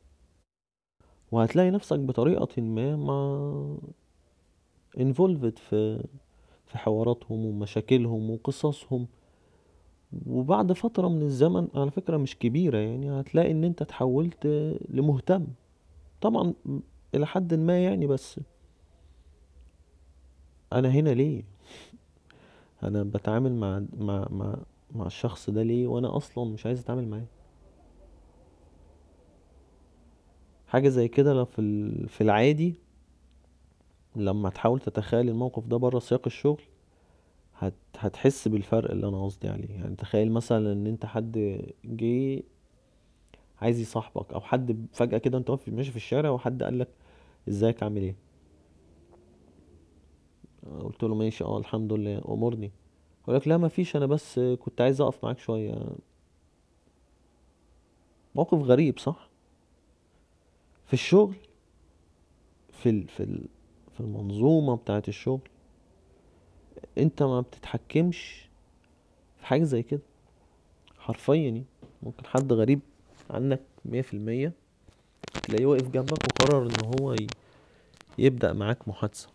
وهتلاقي 1.31 1.71
نفسك 1.71 1.99
بطريقة 1.99 2.61
ما 2.61 2.95
ما 2.95 3.77
involved 4.97 5.59
في 5.59 6.03
في 6.65 6.77
حواراتهم 6.77 7.45
ومشاكلهم 7.45 8.29
وقصصهم. 8.29 9.07
وبعد 10.27 10.73
فترة 10.73 11.07
من 11.07 11.21
الزمن 11.21 11.67
على 11.75 11.91
فكرة 11.91 12.17
مش 12.17 12.37
كبيرة 12.37 12.77
يعني 12.77 13.19
هتلاقي 13.19 13.51
إن 13.51 13.63
أنت 13.63 13.81
اتحولت 13.81 14.47
لمهتم. 14.89 15.47
طبعا 16.21 16.53
إلى 17.15 17.25
حد 17.25 17.53
ما 17.53 17.83
يعني 17.83 18.07
بس 18.07 18.39
أنا 20.73 20.89
هنا 20.89 21.09
ليه؟ 21.09 21.43
أنا 22.83 23.03
بتعامل 23.03 23.55
مع 23.55 23.83
مع 23.97 24.27
مع 24.31 24.55
مع 24.95 25.05
الشخص 25.05 25.49
ده 25.49 25.63
ليه 25.63 25.87
وأنا 25.87 26.17
أصلا 26.17 26.45
مش 26.53 26.65
عايز 26.65 26.79
أتعامل 26.79 27.07
معاه؟ 27.07 27.25
حاجة 30.67 30.89
زي 30.89 31.07
كده 31.07 31.33
لو 31.33 31.45
في 31.45 31.91
في 32.07 32.21
العادي 32.21 32.75
لما 34.15 34.49
تحاول 34.49 34.79
تتخيل 34.79 35.29
الموقف 35.29 35.67
ده 35.67 35.77
بره 35.77 35.99
سياق 35.99 36.21
الشغل 36.25 36.61
هت 37.59 37.73
هتحس 37.97 38.47
بالفرق 38.47 38.91
اللي 38.91 39.07
أنا 39.07 39.25
قصدي 39.25 39.49
عليه. 39.49 39.69
يعني 39.69 39.95
تخيل 39.95 40.31
مثلا 40.31 40.73
إن 40.73 40.87
أنت 40.87 41.05
حد 41.05 41.61
جه 41.85 42.43
عايز 43.61 43.79
يصاحبك 43.79 44.33
أو 44.33 44.41
حد 44.41 44.85
فجأة 44.93 45.17
كده 45.17 45.37
أنت 45.37 45.49
واقف 45.49 45.69
ماشي 45.69 45.91
في 45.91 45.97
الشارع 45.97 46.29
وحد 46.29 46.63
قالك 46.63 46.87
ازيك 47.49 47.83
عامل 47.83 48.01
إيه؟ 48.01 48.15
قلت 50.81 51.03
له 51.03 51.15
ماشي 51.15 51.43
آه 51.43 51.57
الحمد 51.57 51.93
لله. 51.93 52.21
أمرني. 52.29 52.71
يقول 53.23 53.35
لك 53.35 53.47
لا 53.47 53.57
مفيش 53.57 53.95
أنا 53.95 54.05
بس 54.05 54.39
كنت 54.39 54.81
عايز 54.81 55.01
أقف 55.01 55.23
معاك 55.23 55.39
شوية. 55.39 55.95
موقف 58.35 58.57
غريب 58.59 58.99
صح؟ 58.99 59.29
في 60.85 60.93
الشغل 60.93 61.35
في 62.71 62.89
ال... 62.89 63.07
في 63.07 63.23
ال... 63.23 63.45
في 63.93 63.99
المنظومة 63.99 64.75
بتاعه 64.75 65.03
الشغل 65.07 65.41
أنت 66.97 67.23
ما 67.23 67.41
بتتحكمش 67.41 68.49
في 69.37 69.45
حاجة 69.45 69.63
زي 69.63 69.83
كده. 69.83 70.01
حرفيا 70.97 71.35
يعني 71.35 71.63
ممكن 72.03 72.25
حد 72.25 72.53
غريب 72.53 72.79
عنك 73.29 73.61
مية 73.85 74.01
في 74.01 74.13
المية. 74.13 74.53
تلاقيه 75.43 75.65
واقف 75.65 75.89
جنبك 75.89 76.11
وقرر 76.11 76.65
إن 76.65 76.85
هو. 76.99 77.15
يبدأ 78.17 78.53
معاك 78.53 78.87
محادثة. 78.87 79.29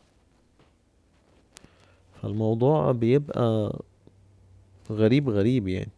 فالموضوع 2.23 2.93
بيبقى 2.93 3.79
غريب 4.91 5.29
غريب 5.29 5.69
يعني. 5.69 5.91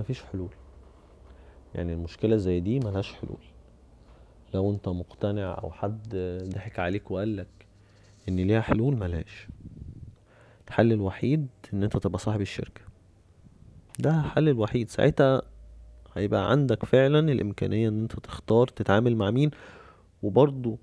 مفيش 0.00 0.22
حلول. 0.22 0.50
يعني 1.74 1.92
المشكلة 1.92 2.36
زي 2.36 2.60
دي 2.60 2.78
ملهاش 2.78 3.12
حلول. 3.12 3.42
لو 4.54 4.70
أنت 4.70 4.88
مقتنع 4.88 5.58
أو 5.62 5.70
حد 5.70 6.16
ضحك 6.54 6.78
عليك 6.78 7.10
وقالك 7.10 7.66
إن 8.28 8.36
ليها 8.36 8.60
حلول 8.60 8.96
ملهاش. 8.96 9.48
الحل 10.68 10.92
الوحيد 10.92 11.48
إن 11.72 11.82
أنت 11.82 11.96
تبقى 11.96 12.18
صاحب 12.18 12.40
الشركة. 12.40 12.80
ده 13.98 14.20
الحل 14.20 14.48
الوحيد. 14.48 14.90
ساعتها 14.90 15.42
هيبقى 16.14 16.50
عندك 16.50 16.84
فعلا 16.84 17.18
الإمكانية 17.32 17.88
إن 17.88 18.00
أنت 18.02 18.12
تختار 18.12 18.66
تتعامل 18.66 19.16
مع 19.16 19.30
مين 19.30 19.50
وبرضو 20.22 20.78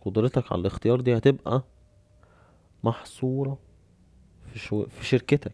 قدرتك 0.00 0.52
على 0.52 0.60
الاختيار 0.60 1.00
دي 1.00 1.16
هتبقى 1.16 1.64
محصورة 2.84 3.58
في, 4.46 4.58
شو 4.58 4.86
في 4.86 5.06
شركتك. 5.06 5.52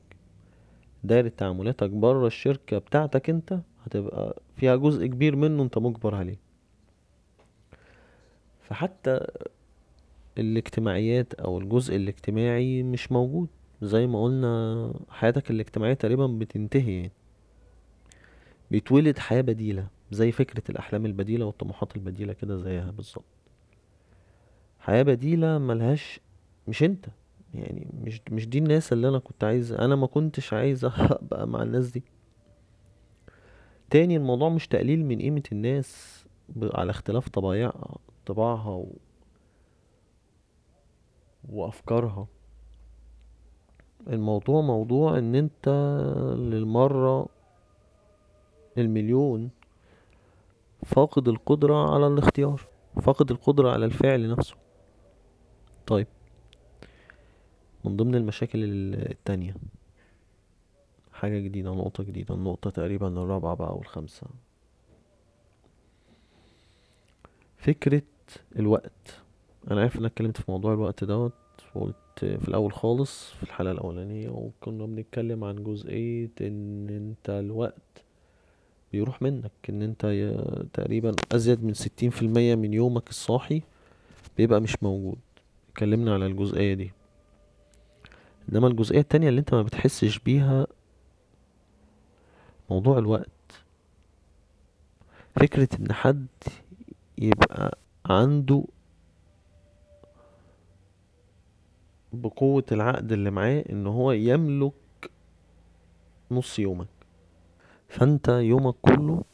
دايرة 1.04 1.28
تعاملاتك 1.28 1.90
بره 1.90 2.26
الشركة 2.26 2.78
بتاعتك 2.78 3.30
أنت 3.30 3.60
هتبقى 3.86 4.42
فيها 4.56 4.76
جزء 4.76 5.06
كبير 5.06 5.36
منه 5.36 5.62
أنت 5.62 5.78
مجبر 5.78 6.14
عليه. 6.14 6.36
فحتى 8.60 9.26
الاجتماعيات 10.38 11.34
أو 11.34 11.58
الجزء 11.58 11.96
الاجتماعي 11.96 12.82
مش 12.82 13.12
موجود. 13.12 13.48
زي 13.82 14.06
ما 14.06 14.24
قلنا 14.24 14.92
حياتك 15.08 15.50
الاجتماعية 15.50 15.94
تقريبا 15.94 16.26
بتنتهي 16.26 16.96
يعني. 16.96 17.12
بيتولد 18.70 19.18
حياة 19.18 19.40
بديلة 19.40 19.88
زي 20.10 20.32
فكرة 20.32 20.62
الأحلام 20.70 21.06
البديلة 21.06 21.46
والطموحات 21.46 21.96
البديلة 21.96 22.32
كده 22.32 22.56
زيها 22.56 22.90
بالظبط. 22.90 23.24
حياة 24.78 25.02
بديلة 25.02 25.58
ملهاش 25.58 26.20
مش 26.68 26.82
أنت 26.82 27.06
يعني 27.54 27.86
مش 28.02 28.20
مش 28.30 28.48
دي 28.48 28.58
الناس 28.58 28.92
اللي 28.92 29.08
أنا 29.08 29.18
كنت 29.18 29.44
عايز 29.44 29.72
أنا 29.72 29.96
ما 29.96 30.06
كنتش 30.06 30.52
عايز 30.52 30.84
أبقى 31.20 31.46
مع 31.48 31.62
الناس 31.62 31.90
دي. 31.90 32.02
تاني 33.90 34.16
الموضوع 34.16 34.48
مش 34.48 34.68
تقليل 34.68 35.04
من 35.04 35.18
قيمة 35.18 35.42
الناس 35.52 36.24
على 36.62 36.90
اختلاف 36.90 37.28
طبايع 37.28 37.72
طباعها 38.26 38.70
و... 38.70 38.92
وأفكارها. 41.48 42.26
الموضوع 44.08 44.60
موضوع 44.60 45.18
إن 45.18 45.34
أنت 45.34 45.68
للمرة 46.38 47.28
المليون 48.78 49.50
فاقد 50.84 51.28
القدرة 51.28 51.94
على 51.94 52.06
الاختيار 52.06 52.60
فاقد 53.02 53.30
القدرة 53.30 53.70
على 53.70 53.84
الفعل 53.86 54.30
نفسه. 54.30 54.56
طيب 55.86 56.06
من 57.84 57.96
ضمن 57.96 58.14
المشاكل 58.14 58.58
التانية 58.94 59.54
حاجة 61.12 61.38
جديدة 61.38 61.70
نقطة 61.70 62.04
جديدة 62.04 62.34
النقطة 62.34 62.70
تقريبا 62.70 63.08
الرابعة 63.08 63.54
بقى 63.54 63.68
أو 63.68 63.80
الخامسة. 63.80 64.26
فكرة 67.56 68.02
الوقت 68.58 69.20
أنا 69.70 69.80
عارف 69.80 69.94
إن 69.94 69.98
أنا 69.98 70.06
اتكلمت 70.06 70.36
في 70.40 70.50
موضوع 70.50 70.72
الوقت 70.74 71.04
دوت 71.04 71.32
وقلت 71.74 71.96
في 72.18 72.48
الأول 72.48 72.72
خالص 72.72 73.30
في 73.30 73.42
الحلقة 73.42 73.72
الأولانية 73.72 74.28
وكنا 74.28 74.86
بنتكلم 74.86 75.44
عن 75.44 75.64
جزئية 75.64 76.30
إن 76.40 76.88
أنت 76.88 77.30
الوقت 77.30 78.04
بيروح 78.96 79.22
منك 79.22 79.52
إن 79.68 79.82
أنت 79.82 80.06
تقريبا 80.72 81.14
أزيد 81.32 81.64
من 81.64 81.74
ستين 81.74 82.10
في 82.10 82.22
المية 82.22 82.54
من 82.54 82.74
يومك 82.74 83.10
الصاحي 83.10 83.62
بيبقى 84.36 84.60
مش 84.60 84.82
موجود. 84.82 85.18
اتكلمنا 85.70 86.14
على 86.14 86.26
الجزئية 86.26 86.74
دي. 86.74 86.92
إنما 88.52 88.66
الجزئية 88.68 89.00
التانية 89.00 89.28
اللي 89.28 89.40
أنت 89.40 89.54
ما 89.54 89.62
بتحسش 89.62 90.18
بيها 90.18 90.66
موضوع 92.70 92.98
الوقت. 92.98 93.30
فكرة 95.40 95.68
إن 95.80 95.92
حد 95.92 96.26
يبقى 97.18 97.78
عنده 98.06 98.64
بقوة 102.12 102.64
العقد 102.72 103.12
اللي 103.12 103.30
معاه 103.30 103.64
إن 103.70 103.86
هو 103.86 104.12
يملك 104.12 104.72
نص 106.30 106.58
يومك. 106.58 106.95
فانت 107.88 108.28
يومك 108.28 108.74
كله 108.74 109.24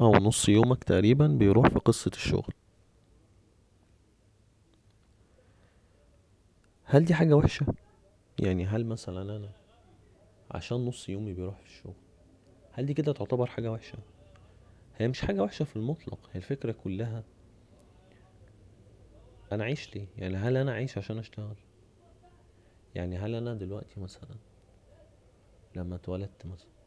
أو 0.00 0.12
نص 0.12 0.48
يومك 0.48 0.84
تقريبا 0.84 1.26
بيروح 1.26 1.68
في 1.68 1.78
قصة 1.78 2.10
الشغل. 2.14 2.52
هل 6.84 7.04
دي 7.04 7.14
حاجة 7.14 7.34
وحشة؟ 7.34 7.66
يعني 8.38 8.66
هل 8.66 8.86
مثلا 8.86 9.36
أنا 9.36 9.50
عشان 10.50 10.76
نص 10.86 11.08
يومي 11.08 11.32
بيروح 11.34 11.56
في 11.58 11.66
الشغل 11.66 11.94
هل 12.72 12.86
دي 12.86 12.94
كده 12.94 13.12
تعتبر 13.12 13.46
حاجة 13.46 13.72
وحشة؟ 13.72 13.98
هي 14.96 15.08
مش 15.08 15.20
حاجة 15.20 15.42
وحشة 15.42 15.64
في 15.64 15.76
المطلق 15.76 16.18
هي 16.32 16.36
الفكرة 16.36 16.72
كلها 16.72 17.24
أنا 19.52 19.64
عايش 19.64 19.96
ليه؟ 19.96 20.06
يعني 20.16 20.36
هل 20.36 20.56
أنا 20.56 20.72
عايش 20.72 20.98
عشان 20.98 21.18
أشتغل؟ 21.18 21.56
يعني 22.94 23.18
هل 23.18 23.34
أنا 23.34 23.54
دلوقتي 23.54 24.00
مثلا 24.00 24.36
لما 25.76 25.94
اتولدت 25.96 26.46
مثلا 26.46 26.77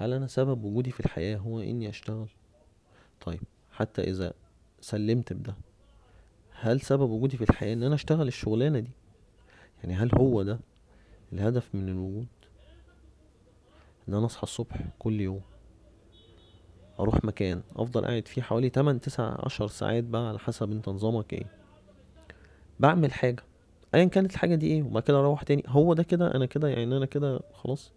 هل 0.00 0.12
أنا 0.12 0.26
سبب 0.26 0.64
وجودي 0.64 0.90
في 0.90 1.00
الحياة 1.00 1.36
هو 1.36 1.60
إني 1.60 1.88
أشتغل؟ 1.88 2.28
طيب 3.20 3.40
حتى 3.70 4.02
إذا 4.02 4.32
سلمت 4.80 5.32
بده 5.32 5.54
هل 6.52 6.80
سبب 6.80 7.10
وجودي 7.10 7.36
في 7.36 7.42
الحياة 7.50 7.72
إن 7.72 7.82
أنا 7.82 7.94
أشتغل 7.94 8.28
الشغلانة 8.28 8.78
دي؟ 8.78 8.90
يعني 9.84 9.94
هل 9.94 10.10
هو 10.14 10.42
ده 10.42 10.60
الهدف 11.32 11.74
من 11.74 11.88
الوجود؟ 11.88 12.26
إن 14.08 14.14
أنا 14.14 14.26
أصحى 14.26 14.42
الصبح 14.42 14.76
كل 14.98 15.20
يوم 15.20 15.40
أروح 17.00 17.24
مكان 17.24 17.62
أفضل 17.76 18.04
قاعد 18.04 18.28
فيه 18.28 18.42
حوالي 18.42 18.68
8 18.68 19.00
9 19.00 19.44
10 19.44 19.66
ساعات 19.66 20.04
بقى 20.04 20.28
على 20.28 20.38
حسب 20.38 20.72
أنت 20.72 20.88
نظامك 20.88 21.32
إيه. 21.32 21.46
بعمل 22.80 23.12
حاجة 23.12 23.42
ايا 23.94 24.04
كانت 24.04 24.32
الحاجة 24.32 24.54
دي 24.54 24.66
إيه 24.66 24.82
وبعد 24.82 25.02
كده 25.02 25.18
أروح 25.18 25.42
تاني 25.42 25.62
هو 25.66 25.94
ده 25.94 26.02
كده 26.02 26.34
أنا 26.34 26.46
كده 26.46 26.68
يعني 26.68 26.96
أنا 26.96 27.06
كده 27.06 27.40
خلاص؟ 27.52 27.92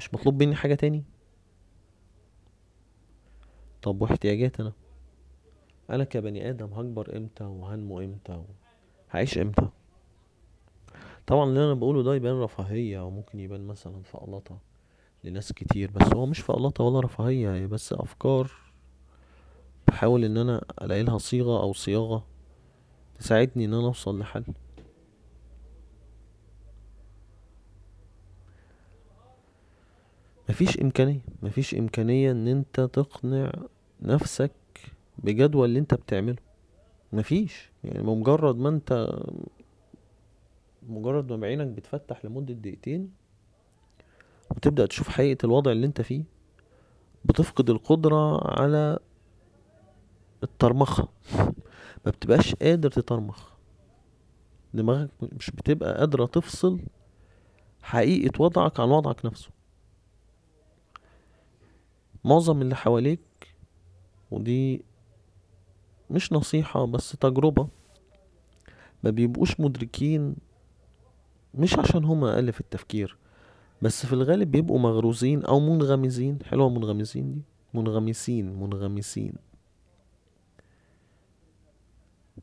مش 0.00 0.14
مطلوب 0.14 0.42
مني 0.42 0.54
حاجة 0.54 0.74
تاني؟ 0.74 1.04
طب 3.82 4.02
واحتياجات 4.02 4.60
أنا؟ 4.60 4.72
أنا 5.90 6.04
كبني 6.04 6.50
آدم 6.50 6.72
هكبر 6.72 7.16
إمتى 7.16 7.44
وهنمو 7.44 8.00
إمتى 8.00 8.42
هعيش 9.10 9.38
إمتى؟ 9.38 9.68
طبعا 11.26 11.44
اللي 11.44 11.64
أنا 11.64 11.74
بقوله 11.74 12.02
ده 12.02 12.14
يبان 12.14 12.40
رفاهية 12.40 13.00
أو 13.00 13.10
ممكن 13.10 13.40
يبان 13.40 13.66
مثلا 13.66 14.02
فقلطة 14.02 14.58
لناس 15.24 15.52
كتير 15.52 15.90
بس 15.90 16.14
هو 16.14 16.26
مش 16.26 16.40
فقلطة 16.40 16.84
ولا 16.84 17.00
رفاهية 17.00 17.54
هي 17.54 17.66
بس 17.66 17.92
أفكار 17.92 18.50
بحاول 19.88 20.24
إن 20.24 20.36
أنا 20.36 20.64
ألاقي 20.82 21.02
لها 21.02 21.18
صيغة 21.18 21.62
أو 21.62 21.72
صياغة 21.72 22.26
تساعدني 23.18 23.64
إن 23.64 23.74
أنا 23.74 23.86
أوصل 23.86 24.18
لحل. 24.18 24.44
مفيش 30.50 30.80
إمكانية. 30.80 31.20
مفيش 31.42 31.74
إمكانية 31.74 32.30
إن 32.30 32.48
أنت 32.48 32.80
تقنع 32.80 33.52
نفسك 34.02 34.52
بجدول 35.18 35.68
اللي 35.68 35.78
أنت 35.78 35.94
بتعمله. 35.94 36.36
مفيش. 37.12 37.70
يعني 37.84 38.02
بمجرد 38.02 38.56
ما 38.56 38.68
أنت 38.68 39.18
مجرد 40.88 41.32
ما 41.32 41.36
بعينك 41.36 41.66
بتفتح 41.66 42.24
لمدة 42.24 42.54
دقيقتين 42.54 43.10
وتبدأ 44.50 44.86
تشوف 44.86 45.08
حقيقة 45.08 45.46
الوضع 45.46 45.72
اللي 45.72 45.86
أنت 45.86 46.00
فيه 46.00 46.22
بتفقد 47.24 47.70
القدرة 47.70 48.48
على 48.60 48.98
الترمخة. 50.42 51.08
ما 52.04 52.10
بتبقاش 52.10 52.54
قادر 52.54 52.90
تترمخ. 52.90 53.50
دماغك 54.74 55.10
مش 55.22 55.50
بتبقى 55.50 55.98
قادرة 55.98 56.26
تفصل 56.26 56.80
حقيقة 57.82 58.42
وضعك 58.42 58.80
عن 58.80 58.88
وضعك 58.88 59.24
نفسه. 59.26 59.59
معظم 62.24 62.62
اللي 62.62 62.76
حواليك 62.76 63.20
ودي 64.30 64.84
مش 66.10 66.32
نصيحة 66.32 66.86
بس 66.86 67.12
تجربة 67.12 67.68
ما 69.04 69.10
بيبقوش 69.10 69.60
مدركين 69.60 70.36
مش 71.54 71.78
عشان 71.78 72.04
هما 72.04 72.34
أقل 72.34 72.52
في 72.52 72.60
التفكير 72.60 73.16
بس 73.82 74.06
في 74.06 74.12
الغالب 74.12 74.50
بيبقوا 74.50 74.78
مغروزين 74.78 75.44
أو 75.44 75.60
منغمزين 75.60 76.38
حلوة 76.44 76.68
منغمزين 76.68 77.30
دي؟ 77.30 77.42
منغمسين 77.74 78.60
منغمسين. 78.60 79.32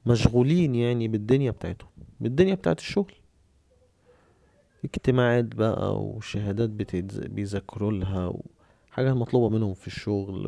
مشغولين 0.06 0.76
يعني 0.76 1.08
بالدنيا 1.08 1.52
بتاعتهم 1.52 1.90
بالدنيا 2.20 2.56
بتاعت 2.56 2.80
الشغل. 2.80 3.14
اجتماعات 4.86 5.46
بقى 5.46 6.02
وشهادات 6.04 6.70
بيذاكروا 7.30 7.92
لها 7.92 8.34
وحاجات 8.98 9.14
مطلوبة 9.14 9.50
منهم 9.50 9.74
في 9.74 9.88
الشغل 9.88 10.48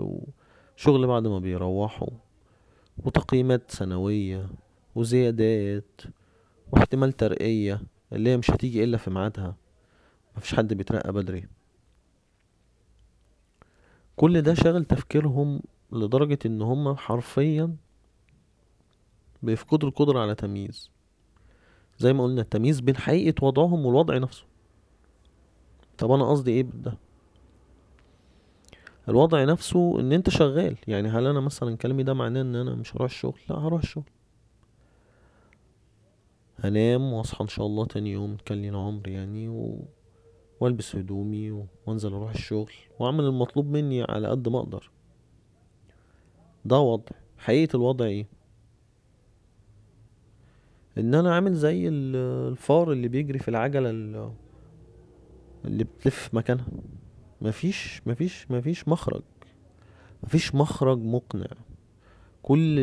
وشغل 0.77 1.07
بعد 1.07 1.27
ما 1.27 1.39
بيروحوا 1.39 2.07
وتقييمات 2.97 3.71
سنوية 3.71 4.49
وزيادات 4.95 6.01
واحتمال 6.71 7.13
ترقية 7.13 7.81
اللي 8.13 8.29
هي 8.29 8.38
مش 8.38 8.51
هتيجي 8.51 8.83
إلا 8.83 8.97
في 8.97 9.09
ميعادها. 9.09 9.55
مفيش 10.38 10.55
حد 10.55 10.73
بيترقى 10.73 11.13
بدري. 11.13 11.47
كل 14.15 14.41
ده 14.41 14.53
شغل 14.53 14.85
تفكيرهم 14.85 15.62
لدرجة 15.91 16.39
إن 16.45 16.62
هم 16.62 16.95
حرفيا 16.95 17.75
بيفقدوا 19.43 19.89
القدرة 19.89 20.19
على 20.19 20.35
تمييز. 20.35 20.91
زي 21.99 22.13
ما 22.13 22.23
قلنا 22.23 22.41
التمييز 22.41 22.79
بين 22.79 22.97
حقيقة 22.97 23.45
وضعهم 23.45 23.85
والوضع 23.85 24.17
نفسه. 24.17 24.45
طب 25.97 26.12
أنا 26.12 26.29
قصدي 26.29 26.51
إيه 26.51 26.63
بده؟ 26.63 27.09
الوضع 29.10 29.43
نفسه 29.43 30.00
إن 30.00 30.12
أنت 30.12 30.30
شغال. 30.30 30.78
يعني 30.88 31.10
هل 31.10 31.28
أنا 31.28 31.39
مثلا 31.39 31.78
كلامي 31.78 32.04
ده 32.04 32.13
معناه 32.13 32.41
إن 32.41 32.56
أنا 32.56 32.76
مش 32.76 32.95
هروح 32.95 33.12
الشغل؟ 33.12 33.39
لا 33.50 33.56
هروح 33.56 33.82
الشغل. 33.82 34.10
هنام 36.60 37.13
وأصحى 37.13 37.43
إن 37.43 37.48
شاء 37.48 37.65
الله 37.65 37.86
تاني 37.86 38.12
يوم 38.12 38.38
كان 38.45 38.62
لينا 38.62 38.78
عمر 38.78 39.08
يعني 39.08 39.48
و... 39.48 39.86
والبس 40.60 40.95
هدومي 40.95 41.65
وأنزل 41.86 42.13
أروح 42.13 42.32
الشغل 42.32 42.72
وأعمل 43.00 43.24
المطلوب 43.24 43.65
مني 43.65 44.04
على 44.04 44.28
قد 44.28 44.50
ما 44.50 44.60
أقدر. 44.60 44.91
ده 46.65 46.80
وضع. 46.80 47.12
حقيقة 47.38 47.76
الوضع 47.76 48.06
إيه؟ 48.06 48.26
إن 50.98 51.15
أنا 51.15 51.36
عامل 51.36 51.54
زي 51.54 51.88
الفار 51.88 52.91
اللي 52.91 53.08
بيجري 53.08 53.39
في 53.39 53.48
العجلة 53.48 53.89
اللي 55.65 55.84
بتلف 55.84 56.30
مكانها. 56.34 56.67
مفيش 57.41 58.02
مفيش 58.06 58.52
مفيش 58.52 58.88
مخرج. 58.88 59.21
مفيش 60.23 60.56
مخرج 60.56 60.99
مقنع. 60.99 61.47
كل 62.41 62.80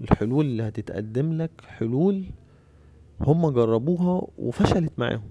الحلول 0.00 0.44
اللي 0.46 0.62
هتتقدم 0.62 1.32
لك 1.32 1.50
حلول 1.66 2.24
هم 3.20 3.50
جربوها 3.50 4.26
وفشلت 4.38 4.92
معاهم. 4.98 5.30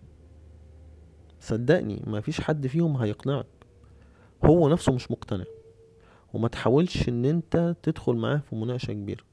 صدقني 1.40 2.02
مفيش 2.08 2.42
حد 2.42 2.68
فيهم 2.68 2.98
هيقنعك. 2.98 3.46
هو 4.46 4.70
نفسه 4.70 4.94
مش 4.94 5.12
مقتنع. 5.12 5.46
وما 6.34 6.48
تحاولش 6.48 7.10
إن 7.10 7.26
أنت 7.26 7.76
تدخل 7.84 8.16
معاه 8.16 8.38
في 8.38 8.56
مناقشة 8.56 8.94
كبيرة. 8.94 9.24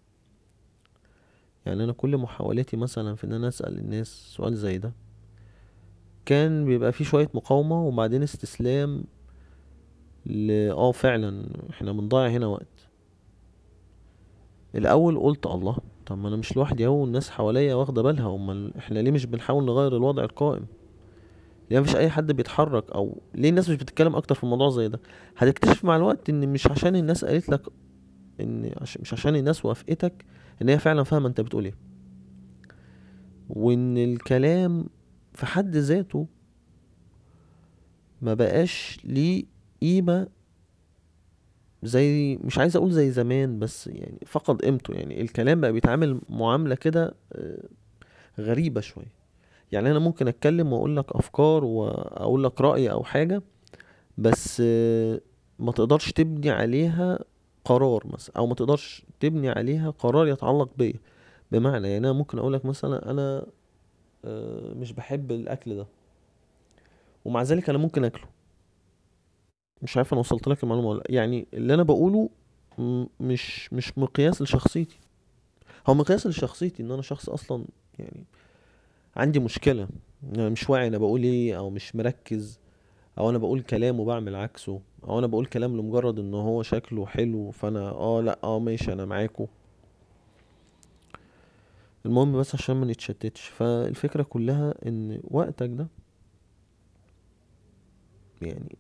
يعني 1.67 1.85
أنا 1.85 1.93
كل 1.93 2.17
محاولاتي 2.17 2.77
مثلا 2.77 3.15
في 3.15 3.25
إن 3.25 3.33
أنا 3.33 3.49
أسأل 3.49 3.79
الناس 3.79 4.09
سؤال 4.09 4.57
زي 4.57 4.79
ده 4.79 4.93
كان 6.27 6.65
بيبقى 6.65 6.93
فيه 6.93 7.05
شوية 7.05 7.29
مقاومة 7.35 7.83
وبعدين 7.85 8.23
استسلام 8.23 9.05
آه 10.31 10.93
فعلا 10.93 11.47
إحنا 11.71 11.93
بنضيع 11.93 12.27
هنا 12.29 12.47
وقت. 12.47 12.89
الأول 14.75 15.19
قلت 15.19 15.47
الله 15.47 15.77
طب 16.07 16.19
ما 16.19 16.29
أنا 16.29 16.37
مش 16.37 16.57
لوحدي 16.57 16.87
أهو 16.87 17.05
الناس 17.05 17.31
حواليا 17.31 17.75
واخدة 17.75 18.03
بالها 18.03 18.35
أمال 18.35 18.77
إحنا 18.77 18.99
ليه 18.99 19.11
مش 19.11 19.27
بنحاول 19.27 19.65
نغير 19.65 19.97
الوضع 19.97 20.25
القائم؟ 20.25 20.67
ليه 21.71 21.81
مفيش 21.81 21.97
أي 21.97 22.11
حد 22.11 22.33
بيتحرك؟ 22.33 22.91
أو 22.93 23.21
ليه 23.35 23.49
الناس 23.51 23.69
مش 23.69 23.77
بتتكلم 23.77 24.17
أكتر 24.17 24.35
في 24.35 24.45
الموضوع 24.45 24.69
زي 24.71 24.89
ده؟ 24.89 25.01
هتكتشف 25.37 25.85
مع 25.85 25.97
الوقت 25.97 26.31
إن 26.31 26.49
مش 26.49 26.67
عشان 26.67 26.97
الناس 26.97 27.25
قالت 27.25 27.49
لك 27.49 27.63
إن. 28.41 28.71
مش 29.01 29.13
عشان 29.13 29.37
الناس 29.37 29.65
وافقتك 29.65 30.25
إن 30.63 30.69
هي 30.69 30.79
فعلا 30.79 31.03
فاهمة 31.03 31.29
أنت 31.29 31.41
بتقول 31.41 31.65
إيه. 31.65 31.75
وإن 33.49 33.99
الكلام 33.99 34.87
في 35.35 35.47
حد 35.47 35.77
ذاته 35.77 36.27
ما 38.23 38.35
بقاش 38.35 38.99
ليه 39.05 39.45
قيمة 39.85 40.29
زي 41.83 42.37
مش 42.37 42.59
عايز 42.59 42.77
أقول 42.77 42.93
زي 42.93 43.11
زمان 43.11 43.59
بس 43.59 43.87
يعني 43.87 44.19
فقد 44.27 44.63
قيمته. 44.63 44.95
يعني 44.95 45.21
الكلام 45.21 45.61
بقى 45.61 45.73
بيتعامل 45.73 46.21
معاملة 46.29 46.75
كده 46.75 47.15
آه، 47.33 47.69
غريبة 48.41 48.81
شوية. 48.81 49.13
يعني 49.73 49.91
أنا 49.91 49.99
ممكن 49.99 50.29
أتكلم 50.29 50.73
وأقول 50.73 50.97
لك 50.97 51.05
أفكار 51.13 51.65
وأقول 51.65 52.45
لك 52.45 52.61
رأي 52.61 52.91
أو 52.91 53.05
حاجة 53.05 53.43
بس 54.19 54.63
آه، 54.67 55.21
ما 55.59 55.73
تقدرش 55.73 56.13
تبني 56.13 56.51
عليها 56.51 57.19
قرار 57.65 58.07
مثلا 58.07 58.37
أو 58.37 58.47
ما 58.47 58.55
تقدرش 58.55 59.05
تبني 59.21 59.51
عليها 59.51 59.91
قرار 59.91 60.29
يتعلق 60.29 60.71
بيا. 60.79 60.95
بمعنى 61.53 61.89
يعني 61.89 61.99
أنا 61.99 62.13
ممكن 62.13 62.39
أقول 62.39 62.53
لك 62.53 62.65
مثلا 62.65 63.11
أنا 63.11 63.47
آه، 64.25 64.75
مش 64.75 64.93
بحب 64.93 65.33
الأكل 65.33 65.77
ده 65.77 65.87
ومع 67.25 67.43
ذلك 67.43 67.69
أنا 67.69 67.79
ممكن 67.79 68.05
أكله. 68.05 68.34
مش 69.83 69.97
عارف 69.97 70.13
أنا 70.13 70.21
وصلت 70.21 70.49
لك 70.49 70.63
المعلومة 70.65 70.89
ولا 70.89 71.03
يعني 71.09 71.47
اللي 71.55 71.75
أنا 71.75 71.83
بقوله 71.83 72.29
مش 73.21 73.73
مش 73.73 73.99
مقياس 73.99 74.43
لشخصيتي. 74.43 74.99
هو 75.87 75.95
مقياس 75.95 76.27
لشخصيتي 76.27 76.83
إن 76.83 76.91
أنا 76.91 77.03
شخص 77.03 77.29
أصلا 77.29 77.65
يعني 77.99 78.25
عندي 79.17 79.39
مشكلة. 79.39 79.89
أنا 80.35 80.49
مش 80.49 80.71
واعي 80.71 80.89
أنا 80.89 80.99
بقول 80.99 81.23
إيه 81.23 81.59
أو 81.59 81.71
مش 81.71 81.97
مركز 81.97 82.59
أو 83.19 83.31
أنا 83.31 83.39
بقول 83.39 83.61
كلام 83.63 84.01
وبعمل 84.01 84.35
عكسه 84.37 84.81
أو 85.05 85.19
أنا 85.19 85.27
بقول 85.27 85.47
كلام 85.47 85.77
لمجرد 85.77 86.19
إن 86.19 86.35
هو 86.35 86.63
شكله 86.63 87.07
حلو 87.07 87.51
فأنا 87.51 87.91
آه 87.91 88.21
لأ 88.21 88.39
آه 88.45 88.59
ماشي 88.59 88.93
أنا 88.93 89.05
معاكو. 89.05 89.47
المهم 92.07 92.39
بس 92.41 92.55
عشان 92.55 92.77
ما 92.77 92.87
نتشتتش. 92.87 93.41
فالفكرة 93.43 94.23
كلها 94.23 94.75
إن 94.87 95.21
وقتك 95.31 95.69
ده 95.69 95.87
يعني 98.43 98.77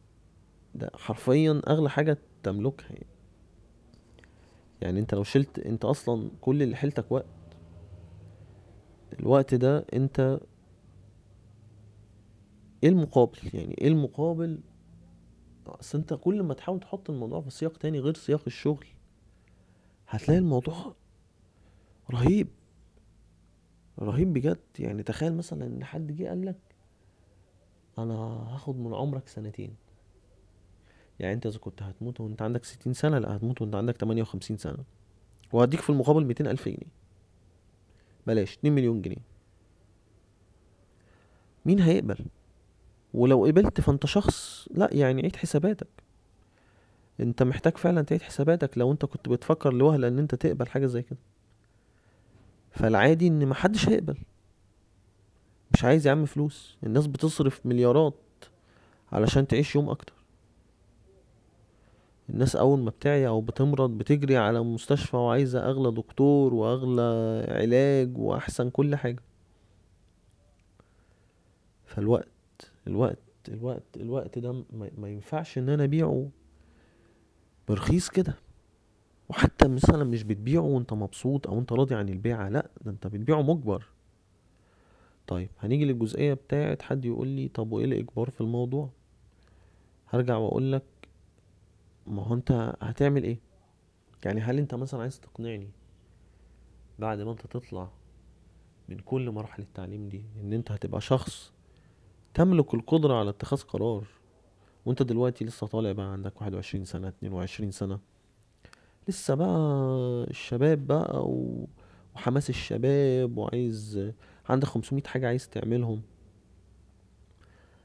ده 0.75 0.91
حرفيا 0.95 1.63
أغلى 1.69 1.91
حاجة 1.91 2.19
تملكها 2.43 2.91
يعني. 2.93 3.07
يعني 4.81 5.01
أنت 5.01 5.15
لو 5.15 5.23
شلت 5.23 5.59
أنت 5.59 5.85
أصلا 5.85 6.31
كل 6.41 6.63
اللي 6.63 6.77
حيلتك 6.77 7.13
وقت. 7.13 7.27
الوقت 9.21 9.55
ده 9.55 9.85
أنت 9.95 10.41
إيه 12.83 12.89
المقابل؟ 12.89 13.39
يعني 13.55 13.75
إيه 13.81 13.89
المقابل؟ 13.89 14.61
أصل 15.67 15.99
أنت 15.99 16.15
كل 16.15 16.43
ما 16.43 16.55
تحاول 16.55 16.81
تحط 16.81 17.11
الموضوع 17.11 17.41
في 17.41 17.51
سياق 17.51 17.77
تاني 17.77 17.99
غير 18.01 18.15
سياق 18.15 18.43
الشغل 18.47 18.87
هتلاقي 20.09 20.39
الموضوع 20.39 20.95
رهيب. 22.11 22.49
رهيب 24.01 24.33
بجد. 24.33 24.59
يعني 24.79 25.03
تخيل 25.03 25.35
مثلا 25.37 25.67
إن 25.67 25.85
حد 25.85 26.13
جه 26.13 26.29
قالك 26.29 26.59
أنا 27.99 28.15
هاخد 28.55 28.77
من 28.77 28.95
عمرك 28.95 29.29
سنتين. 29.29 29.75
يعني 31.21 31.35
انت 31.35 31.47
اذا 31.47 31.59
كنت 31.59 31.83
هتموت 31.83 32.21
وانت 32.21 32.43
عندك 32.43 32.65
ستين 32.65 32.93
سنة 32.93 33.19
لا 33.19 33.37
هتموت 33.37 33.63
وانت 33.63 33.75
عندك 33.75 33.97
تمانية 33.97 34.23
وخمسين 34.23 34.57
سنة. 34.57 34.79
وهديك 35.53 35.81
في 35.81 35.91
المقابل 35.91 36.25
ميتين 36.25 36.47
ألف 36.47 36.69
جنيه. 36.69 36.93
بلاش 38.27 38.57
اتنين 38.57 38.73
مليون 38.75 39.03
جنيه. 39.03 39.17
مين 41.67 41.81
هيقبل؟ 41.81 42.19
ولو 43.15 43.45
قبلت 43.45 43.81
فانت 43.81 44.07
شخص 44.07 44.69
لا 44.75 44.89
يعني 44.93 45.23
عيد 45.23 45.37
حساباتك. 45.37 45.89
انت 47.21 47.43
محتاج 47.43 47.77
فعلا 47.77 48.03
تعيد 48.03 48.23
حساباتك 48.23 48.79
لو 48.79 48.93
انت 48.93 49.05
كنت 49.05 49.29
بتفكر 49.29 49.73
لوهلة 49.73 50.09
ان 50.09 50.19
انت 50.19 50.35
تقبل 50.35 50.69
حاجة 50.69 50.87
زي 50.87 51.03
كده. 51.03 51.19
فالعادي 52.71 53.27
ان 53.27 53.47
محدش 53.47 53.89
هيقبل. 53.89 54.17
مش 55.73 55.85
عايز 55.85 56.07
يا 56.07 56.13
عم 56.13 56.25
فلوس. 56.25 56.77
الناس 56.85 57.07
بتصرف 57.07 57.67
مليارات 57.67 58.15
علشان 59.13 59.47
تعيش 59.47 59.75
يوم 59.75 59.91
أكتر. 59.91 60.24
الناس 62.31 62.57
أول 62.57 62.79
ما 62.79 62.91
بتعيا 62.91 63.29
أو 63.29 63.41
بتمرض 63.41 63.91
بتجري 63.99 64.37
على 64.37 64.61
مستشفى 64.63 65.17
وعايزة 65.17 65.59
أغلى 65.71 65.91
دكتور 65.93 66.55
وأغلى 66.55 67.47
علاج 67.49 68.19
وأحسن 68.19 68.71
كل 68.71 68.97
حاجة. 68.97 69.23
فالوقت 71.87 72.29
الوقت 72.87 73.19
الوقت 73.49 73.97
الوقت 73.97 74.39
ده 74.39 74.65
ما 74.99 75.09
ينفعش 75.09 75.59
إن 75.59 75.69
أنا 75.69 75.85
أبيعه. 75.85 76.29
برخيص 77.69 78.09
كده. 78.09 78.35
وحتى 79.29 79.69
مثلا 79.69 80.05
مش 80.05 80.23
بتبيعه 80.23 80.63
وأنت 80.63 80.93
مبسوط 80.93 81.47
أو 81.47 81.59
أنت 81.59 81.73
راضي 81.73 81.95
عن 81.95 82.09
البيعة 82.09 82.49
لأ 82.49 82.71
ده 82.85 82.91
أنت 82.91 83.07
بتبيعه 83.07 83.43
مجبر. 83.43 83.87
طيب 85.27 85.49
هنيجي 85.61 85.85
للجزئية 85.85 86.35
بتاعت 86.35 86.83
حد 86.83 87.05
يقول 87.05 87.29
لي 87.29 87.49
طب 87.49 87.73
وإيه 87.73 87.85
الإجبار 87.85 88.31
في 88.31 88.41
الموضوع؟ 88.41 88.89
هرجع 90.09 90.37
وأقول 90.37 90.73
لك 90.73 90.83
ما 92.07 92.23
هو 92.23 92.35
انت 92.35 92.77
هتعمل 92.81 93.23
إيه؟ 93.25 93.39
يعني 94.25 94.41
هل 94.41 94.59
انت 94.59 94.75
مثلا 94.75 95.01
عايز 95.03 95.21
تقنعني 95.21 95.71
بعد 96.99 97.21
ما 97.21 97.33
انت 97.33 97.47
تطلع 97.47 97.89
من 98.89 98.99
كل 98.99 99.31
مراحل 99.31 99.63
التعليم 99.63 100.09
دي 100.09 100.25
إن 100.41 100.53
انت 100.53 100.71
هتبقى 100.73 101.01
شخص 101.01 101.53
تملك 102.35 102.75
القدرة 102.75 103.15
على 103.15 103.31
اتخاذ 103.31 103.63
قرار 103.63 104.07
وانت 104.87 105.03
دلوقتي 105.03 105.45
لسه 105.45 105.67
طالع 105.67 105.93
بقى 105.93 106.13
عندك 106.13 106.41
واحد 106.41 106.55
وعشرين 106.55 106.85
سنة 106.85 107.09
اتنين 107.09 107.33
وعشرين 107.33 107.71
سنة؟ 107.71 107.99
لسه 109.09 109.35
بقى 109.35 109.57
الشباب 110.31 110.87
بقى. 110.87 111.25
وحماس 112.15 112.51
الشباب 112.51 113.39
وعايز 113.39 114.11
عندك 114.49 114.67
خمسمية 114.69 115.03
حاجة 115.03 115.27
عايز 115.29 115.49
تعملهم. 115.49 116.03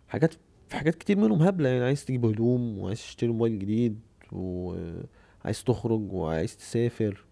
حاجات 0.07 0.33
في 0.69 0.75
حاجات 0.77 0.95
كتير 0.95 1.17
منهم 1.17 1.41
هبلة 1.41 1.69
يعني 1.69 1.83
عايز 1.85 2.05
تجيب 2.05 2.25
هدوم 2.25 2.77
وعايز 2.79 2.97
تشتري 2.99 3.29
موبايل 3.31 3.59
جديد. 3.59 3.99
وعايز 4.31 5.63
تخرج 5.65 6.13
وعايز 6.13 6.57
تسافر. 6.57 7.25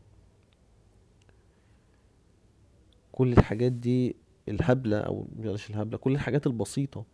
كل 3.11 3.33
الحاجات 3.33 3.71
دي 3.71 4.15
الهبلة 4.49 4.97
أو 4.99 5.27
بلاش 5.31 5.69
الهبلة 5.69 5.97
كل 5.97 6.11
الحاجات 6.15 6.47
البسيطة 6.47 7.05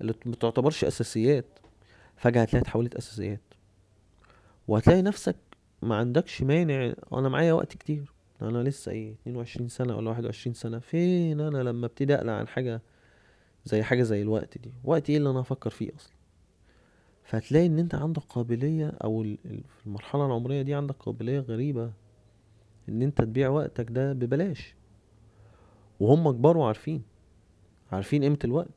اللي 0.00 0.14
متعتبرش 0.26 0.84
أساسيات 0.84 1.58
فجأة 2.16 2.42
هتلاقيها 2.42 2.62
اتحولت 2.62 2.94
أساسيات. 2.94 3.40
وهتلاقي 4.68 5.02
نفسك 5.02 5.36
ما 5.82 5.96
عندكش 5.96 6.42
مانع 6.42 6.92
أنا 7.12 7.28
معايا 7.28 7.52
وقت 7.52 7.76
كتير. 7.76 8.12
أنا 8.42 8.62
لسه 8.62 8.92
إيه 8.92 9.14
22 9.22 9.68
سنة 9.68 9.96
ولا 9.96 10.10
21 10.10 10.54
سنة 10.54 10.78
فين 10.78 11.40
أنا 11.40 11.58
لما 11.58 11.86
أبتدي 11.86 12.14
أقلق 12.14 12.32
عن 12.32 12.48
حاجة 12.48 12.82
زي 13.64 13.82
حاجة 13.82 14.02
زي 14.02 14.22
الوقت 14.22 14.58
دي؟ 14.58 14.72
وقت 14.84 15.10
إيه 15.10 15.16
اللي 15.16 15.30
أنا 15.30 15.40
أفكر 15.40 15.70
فيه 15.70 15.90
أصلا؟ 15.96 16.12
فهتلاقي 17.30 17.66
إن 17.66 17.78
أنت 17.78 17.94
عندك 17.94 18.22
قابلية 18.22 18.88
أو 19.04 19.22
في 19.22 19.86
المرحلة 19.86 20.26
العمرية 20.26 20.62
دي 20.62 20.74
عندك 20.74 20.94
قابلية 20.94 21.40
غريبة 21.40 21.92
إن 22.88 23.02
أنت 23.02 23.18
تبيع 23.18 23.48
وقتك 23.48 23.90
ده 23.90 24.12
ببلاش. 24.12 24.74
وهم 26.00 26.30
كبار 26.30 26.56
وعارفين 26.56 27.02
عارفين 27.92 28.22
قيمة 28.22 28.38
الوقت. 28.44 28.68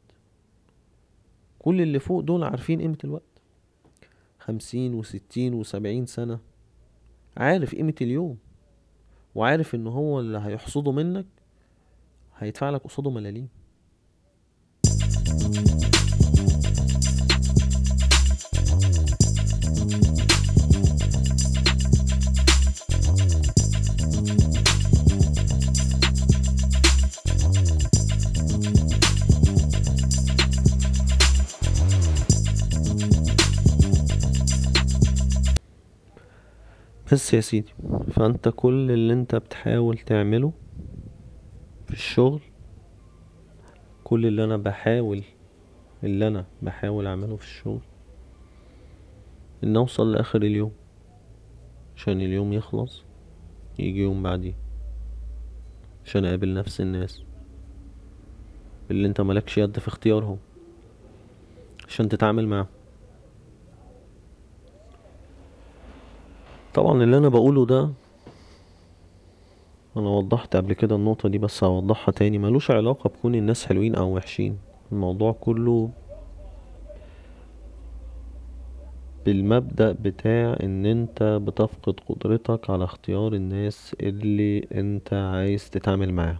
كل 1.60 1.82
اللي 1.82 2.00
فوق 2.00 2.20
دول 2.20 2.44
عارفين 2.44 2.82
قيمة 2.82 2.98
الوقت. 3.04 3.42
خمسين 4.40 4.94
وستين 4.94 5.54
وسبعين 5.54 6.06
سنة 6.06 6.40
عارف 7.38 7.76
قيمة 7.76 7.96
اليوم. 8.02 8.38
وعارف 9.36 9.76
إن 9.76 9.88
هو 9.88 10.20
اللي 10.20 10.38
هيحصده 10.38 10.92
منك 10.92 11.26
هيدفع 12.38 12.70
لك 12.70 12.82
قصاده 12.82 13.10
ملاليم. 13.10 13.48
بس 37.14 37.34
يا 37.34 37.42
سيدي 37.42 37.74
فأنت 38.12 38.50
كل 38.56 38.92
اللي 38.92 39.14
أنت 39.14 39.36
بتحاول 39.36 39.98
تعمله 39.98 40.54
في 41.88 41.94
الشغل 41.94 42.42
كل 44.04 44.26
اللي 44.26 44.44
أنا 44.44 44.58
بحاول 44.58 45.24
اللي 46.04 46.28
أنا 46.28 46.46
بحاول 46.62 47.08
أعمله 47.08 47.36
في 47.36 47.44
الشغل 47.44 47.82
إن 49.64 49.78
أوصل 49.78 50.12
لآخر 50.12 50.42
اليوم 50.42 50.72
عشان 51.96 52.22
اليوم 52.22 52.54
يخلص 52.54 53.04
يجي 53.80 54.02
يوم 54.02 54.24
بعديه 54.24 54.54
عشان 56.06 56.26
أقابل 56.26 56.54
نفس 56.54 56.82
الناس 56.82 57.24
اللي 58.92 59.08
أنت 59.08 59.22
ملكش 59.22 59.58
يد 59.58 59.80
في 59.80 59.88
اختيارهم 59.88 60.38
عشان 61.88 62.10
تتعامل 62.10 62.48
معاهم. 62.48 62.68
طبعا 66.74 67.04
اللي 67.04 67.18
أنا 67.18 67.30
بقوله 67.30 67.66
ده 67.66 67.90
أنا 69.98 70.10
وضحت 70.10 70.56
قبل 70.56 70.74
كده 70.74 70.96
النقطة 70.96 71.30
دي 71.30 71.38
بس 71.38 71.64
هوضحها 71.64 72.12
تاني. 72.12 72.38
ملوش 72.38 72.72
علاقة 72.72 73.08
بكون 73.08 73.36
الناس 73.36 73.66
حلوين 73.66 73.96
أو 73.96 74.16
وحشين. 74.16 74.58
الموضوع 74.92 75.32
كله 75.32 75.90
بالمبدأ 79.26 79.92
بتاع 79.92 80.58
إن 80.64 80.86
أنت 80.86 81.24
بتفقد 81.24 82.00
قدرتك 82.10 82.70
على 82.70 82.84
اختيار 82.84 83.34
الناس 83.34 83.96
اللي 84.02 84.60
أنت 84.60 85.14
عايز 85.14 85.70
تتعامل 85.70 86.14
معاهم. 86.14 86.40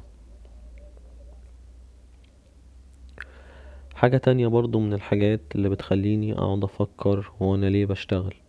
حاجة 3.96 4.18
تانية 4.18 4.48
برضو 4.48 4.80
من 4.80 4.94
الحاجات 4.94 5.42
اللي 5.56 5.70
بتخليني 5.70 6.34
أقعد 6.34 6.64
أفكر 6.64 7.32
هو 7.42 7.56
أنا 7.56 7.66
ليه 7.66 7.86
بشتغل. 7.86 8.43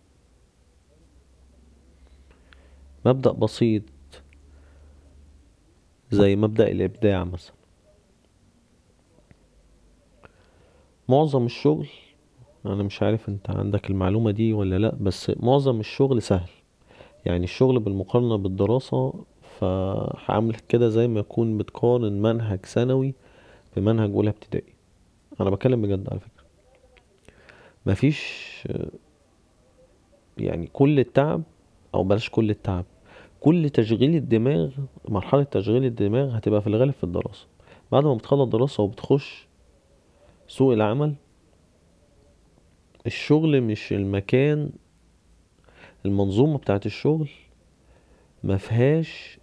مبدأ 3.05 3.31
بسيط 3.31 3.83
زي 6.11 6.35
مبدأ 6.35 6.71
الإبداع 6.71 7.23
مثلا. 7.23 7.55
معظم 11.09 11.45
الشغل 11.45 11.87
أنا 12.65 12.83
مش 12.83 13.03
عارف 13.03 13.29
أنت 13.29 13.49
عندك 13.49 13.89
المعلومة 13.89 14.31
دي 14.31 14.53
ولا 14.53 14.77
لأ 14.77 14.95
بس 14.95 15.31
معظم 15.37 15.79
الشغل 15.79 16.21
سهل. 16.21 16.49
يعني 17.25 17.43
الشغل 17.43 17.79
بالمقارنة 17.79 18.35
بالدراسة 18.35 19.13
فهعمل 19.59 20.55
كده 20.55 20.89
زي 20.89 21.07
ما 21.07 21.19
يكون 21.19 21.57
بتقارن 21.57 22.21
منهج 22.21 22.65
ثانوي 22.65 23.13
بمنهج 23.77 24.11
أولى 24.11 24.29
ابتدائي. 24.29 24.73
أنا 25.41 25.49
بتكلم 25.49 25.81
بجد 25.81 26.09
على 26.09 26.19
فكرة. 26.19 26.45
مفيش 27.85 28.43
يعني 30.37 30.67
كل 30.67 30.99
التعب 30.99 31.43
أو 31.93 32.03
بلاش 32.03 32.29
كل 32.29 32.49
التعب 32.49 32.85
كل 33.45 33.69
تشغيل 33.69 34.15
الدماغ 34.15 34.71
مرحلة 35.09 35.43
تشغيل 35.43 35.85
الدماغ 35.85 36.37
هتبقى 36.37 36.61
في 36.61 36.67
الغالب 36.67 36.93
في 36.93 37.03
الدراسة. 37.03 37.47
بعد 37.91 38.03
ما 38.03 38.13
بتخلص 38.13 38.49
دراسة 38.49 38.83
وبتخش 38.83 39.47
سوق 40.47 40.73
العمل 40.73 41.15
الشغل 43.05 43.61
مش 43.61 43.93
المكان 43.93 44.69
المنظومة 46.05 46.57
بتاعت 46.57 46.85
الشغل 46.85 47.29
مفيهاش 48.43 49.39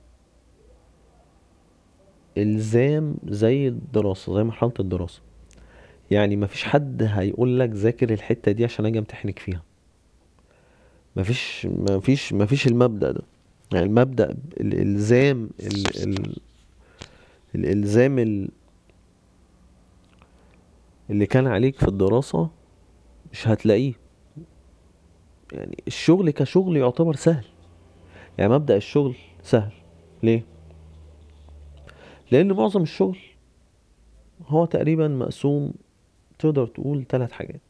إلزام 2.38 3.16
زي 3.28 3.68
الدراسة 3.68 4.34
زي 4.34 4.42
مرحلة 4.44 4.72
الدراسة. 4.80 5.20
يعني 6.10 6.36
مفيش 6.36 6.64
حد 6.64 7.02
هيقول 7.02 7.60
لك 7.60 7.70
ذاكر 7.70 8.12
الحتة 8.12 8.52
دي 8.52 8.64
عشان 8.64 8.86
أجي 8.86 8.98
امتحنك 8.98 9.38
فيها. 9.38 9.62
مفيش 11.16 11.66
مفيش 11.66 12.32
مفيش 12.32 12.66
المبدأ 12.66 13.10
ده. 13.10 13.22
يعني 13.72 13.86
المبدأ 13.86 14.36
الإلزام 14.60 15.50
ال 15.60 16.02
ال 16.02 16.36
الإلزام 17.54 18.18
ال 18.18 18.48
اللي 21.10 21.26
كان 21.26 21.46
عليك 21.46 21.78
في 21.78 21.88
الدراسة 21.88 22.50
مش 23.32 23.48
هتلاقيه. 23.48 23.92
يعني 25.52 25.82
الشغل 25.86 26.30
كشغل 26.30 26.76
يعتبر 26.76 27.14
سهل. 27.16 27.44
يعني 28.38 28.52
مبدأ 28.52 28.76
الشغل 28.76 29.14
سهل. 29.42 29.72
ليه؟ 30.22 30.44
لأن 32.30 32.52
معظم 32.52 32.82
الشغل 32.82 33.18
هو 34.46 34.64
تقريبا 34.64 35.08
مقسوم 35.08 35.72
تقدر 36.38 36.66
تقول 36.66 37.04
ثلاث 37.08 37.32
حاجات. 37.32 37.60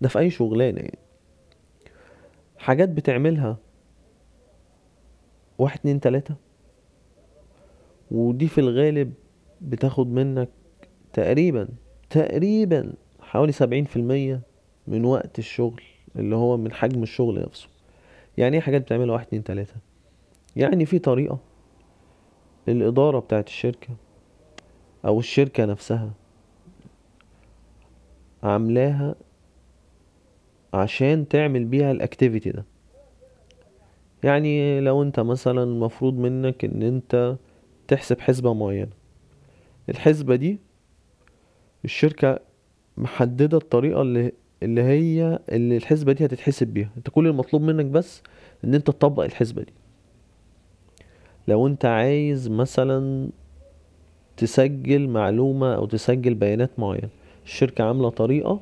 ده 0.00 0.08
في 0.08 0.18
أي 0.18 0.30
شغلانة 0.30 0.80
يعني. 0.80 0.98
حاجات 2.58 2.88
بتعملها 2.88 3.56
واحد 5.62 5.78
اتنين 5.78 6.00
تلاتة. 6.00 6.34
ودي 8.10 8.48
في 8.48 8.58
الغالب 8.58 9.12
بتاخد 9.60 10.06
منك 10.06 10.48
تقريبا 11.12 11.68
تقريبا 12.10 12.92
حوالي 13.20 13.52
سبعين 13.52 13.84
في 13.84 13.96
المية 13.96 14.40
من 14.86 15.04
وقت 15.04 15.38
الشغل 15.38 15.82
اللي 16.16 16.36
هو 16.36 16.56
من 16.56 16.72
حجم 16.72 17.02
الشغل 17.02 17.42
نفسه. 17.42 17.68
يعني 18.38 18.56
إيه 18.56 18.62
حاجات 18.62 18.82
بتعملها 18.82 19.12
واحد 19.12 19.26
اتنين 19.26 19.44
تلاتة؟ 19.44 19.74
يعني 20.56 20.86
في 20.86 20.98
طريقة 20.98 21.38
الإدارة 22.68 23.18
بتاعت 23.18 23.46
الشركة 23.48 23.96
أو 25.04 25.18
الشركة 25.18 25.64
نفسها 25.64 26.12
عاملاها 28.42 29.14
عشان 30.74 31.28
تعمل 31.28 31.64
بيها 31.64 31.90
الأكتيفيتي 31.92 32.50
ده. 32.50 32.64
يعني 34.22 34.80
لو 34.80 35.02
انت 35.02 35.20
مثلا 35.20 35.62
المفروض 35.62 36.14
منك 36.18 36.64
إن 36.64 36.82
انت 36.82 37.36
تحسب 37.88 38.20
حسبة 38.20 38.54
معينة. 38.54 38.90
الحسبة 39.88 40.36
دي 40.36 40.58
الشركة 41.84 42.38
محددة 42.96 43.56
الطريقة 43.56 44.02
اللي 44.02 44.32
اللي 44.62 44.82
هي 44.82 45.38
اللي 45.48 45.76
الحسبة 45.76 46.12
دي 46.12 46.24
هتتحسب 46.26 46.66
بيها. 46.66 46.90
انت 46.96 47.10
كل 47.10 47.26
المطلوب 47.26 47.62
منك 47.62 47.84
بس 47.84 48.22
إن 48.64 48.74
انت 48.74 48.86
تطبق 48.86 49.22
الحسبة 49.24 49.62
دي. 49.62 49.72
لو 51.48 51.66
انت 51.66 51.84
عايز 51.84 52.48
مثلا 52.48 53.28
تسجل 54.36 55.08
معلومة 55.08 55.74
أو 55.74 55.86
تسجل 55.86 56.34
بيانات 56.34 56.70
معينة 56.78 57.08
الشركة 57.44 57.84
عاملة 57.84 58.08
طريقة 58.08 58.60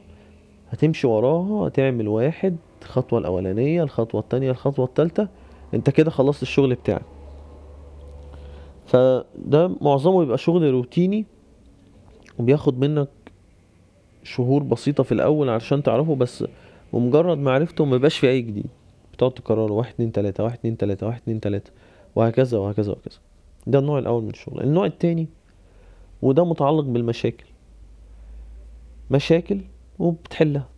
هتمشي 0.71 1.07
وراها 1.07 1.69
هتعمل 1.69 2.09
واحد 2.09 2.57
الخطوة 2.83 3.19
الأولانية 3.19 3.83
الخطوة 3.83 4.21
التانية 4.21 4.51
الخطوة 4.51 4.85
التالتة 4.85 5.29
انت 5.75 5.91
كده 5.91 6.11
خلصت 6.11 6.43
الشغل 6.43 6.75
بتاعك. 6.75 7.03
فده 8.87 9.69
معظمه 9.81 10.19
بيبقى 10.19 10.39
شغل 10.39 10.71
روتيني 10.71 11.25
وبياخد 12.39 12.79
منك 12.79 13.09
شهور 14.23 14.63
بسيطة 14.63 15.03
في 15.03 15.13
الأول 15.13 15.49
علشان 15.49 15.83
تعرفه 15.83 16.15
بس 16.15 16.45
بمجرد 16.93 17.39
معرفته 17.39 17.85
مبيبقاش 17.85 18.19
فيه 18.19 18.29
أي 18.29 18.43
جديد. 18.43 18.67
بتقعد 19.13 19.33
تكرره 19.33 19.73
واحد 19.73 19.93
اتنين 19.95 20.13
تلاتة 20.13 20.45
واحد 20.45 20.59
اتنين 20.59 20.77
تلاتة 20.77 21.07
واحد 21.07 21.21
اتنين 21.21 21.41
تلاتة 21.41 21.71
وهكذا 22.17 22.59
وهكذا 22.59 22.93
وهكذا. 22.93 23.19
ده 23.67 23.79
النوع 23.79 23.99
الأول 23.99 24.23
من 24.23 24.31
الشغل. 24.31 24.63
النوع 24.63 24.87
التاني 24.87 25.29
وده 26.23 26.45
متعلق 26.45 26.85
بالمشاكل. 26.85 27.45
مشاكل 29.11 29.61
وبتحلها. 29.99 30.69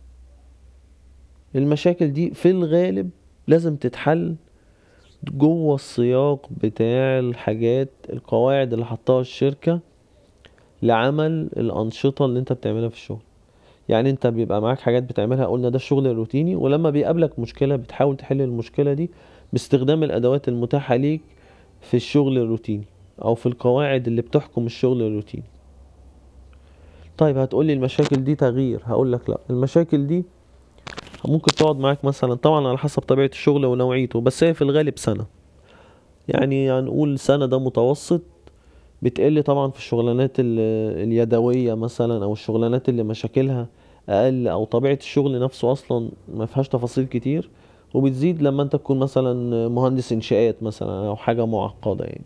المشاكل 1.55 2.13
دي 2.13 2.31
في 2.33 2.49
الغالب 2.49 3.09
لازم 3.47 3.75
تتحل 3.75 4.35
جوه 5.31 5.75
السياق 5.75 6.49
بتاع 6.63 7.19
الحاجات 7.19 7.89
القواعد 8.13 8.73
اللي 8.73 8.85
حطها 8.85 9.21
الشركة 9.21 9.79
لعمل 10.81 11.49
الأنشطة 11.57 12.25
اللي 12.25 12.39
انت 12.39 12.53
بتعملها 12.53 12.89
في 12.89 12.95
الشغل. 12.95 13.21
يعني 13.89 14.09
انت 14.09 14.27
بيبقى 14.27 14.61
معاك 14.61 14.79
حاجات 14.79 15.03
بتعملها 15.03 15.45
قلنا 15.45 15.69
ده 15.69 15.75
الشغل 15.75 16.07
الروتيني 16.07 16.55
ولما 16.55 16.89
بيقابلك 16.89 17.39
مشكلة 17.39 17.75
بتحاول 17.75 18.17
تحل 18.17 18.41
المشكلة 18.41 18.93
دي 18.93 19.09
باستخدام 19.53 20.03
الأدوات 20.03 20.47
المتاحة 20.47 20.95
ليك 20.95 21.21
في 21.81 21.97
الشغل 21.97 22.37
الروتيني 22.37 22.83
أو 23.23 23.35
في 23.35 23.45
القواعد 23.45 24.07
اللي 24.07 24.21
بتحكم 24.21 24.65
الشغل 24.65 25.01
الروتيني. 25.01 25.43
طيب 27.17 27.37
هتقولي 27.37 27.73
المشاكل 27.73 28.23
دي 28.23 28.35
تغيير 28.35 28.81
هقولك 28.85 29.29
لا. 29.29 29.37
المشاكل 29.49 30.07
دي 30.07 30.23
ممكن 31.27 31.51
تقعد 31.51 31.75
معاك 31.79 32.05
مثلا 32.05 32.33
طبعا 32.33 32.67
على 32.67 32.77
حسب 32.77 33.01
طبيعة 33.01 33.25
الشغل 33.27 33.65
ونوعيته 33.65 34.21
بس 34.21 34.43
هي 34.43 34.53
في 34.53 34.61
الغالب 34.61 34.97
سنة. 34.99 35.25
يعني 36.27 36.71
هنقول 36.71 37.19
سنة 37.19 37.45
ده 37.45 37.59
متوسط 37.59 38.21
بتقل 39.01 39.43
طبعا 39.43 39.71
في 39.71 39.77
الشغلانات 39.77 40.39
ال- 40.39 41.03
اليدوية 41.03 41.73
مثلا 41.73 42.23
أو 42.23 42.33
الشغلانات 42.33 42.89
اللي 42.89 43.03
مشاكلها 43.03 43.67
أقل 44.09 44.47
أو 44.47 44.65
طبيعة 44.65 44.93
الشغل 45.01 45.39
نفسه 45.39 45.71
أصلا 45.71 46.09
ما 46.33 46.45
فيهاش 46.45 46.69
تفاصيل 46.69 47.05
كتير. 47.05 47.49
وبتزيد 47.93 48.41
لما 48.41 48.63
أنت 48.63 48.75
تكون 48.75 48.99
مثلا 48.99 49.67
مهندس 49.69 50.11
إنشاءات 50.11 50.63
مثلا 50.63 51.07
أو 51.07 51.15
حاجة 51.15 51.45
معقدة 51.45 52.05
يعني. 52.05 52.25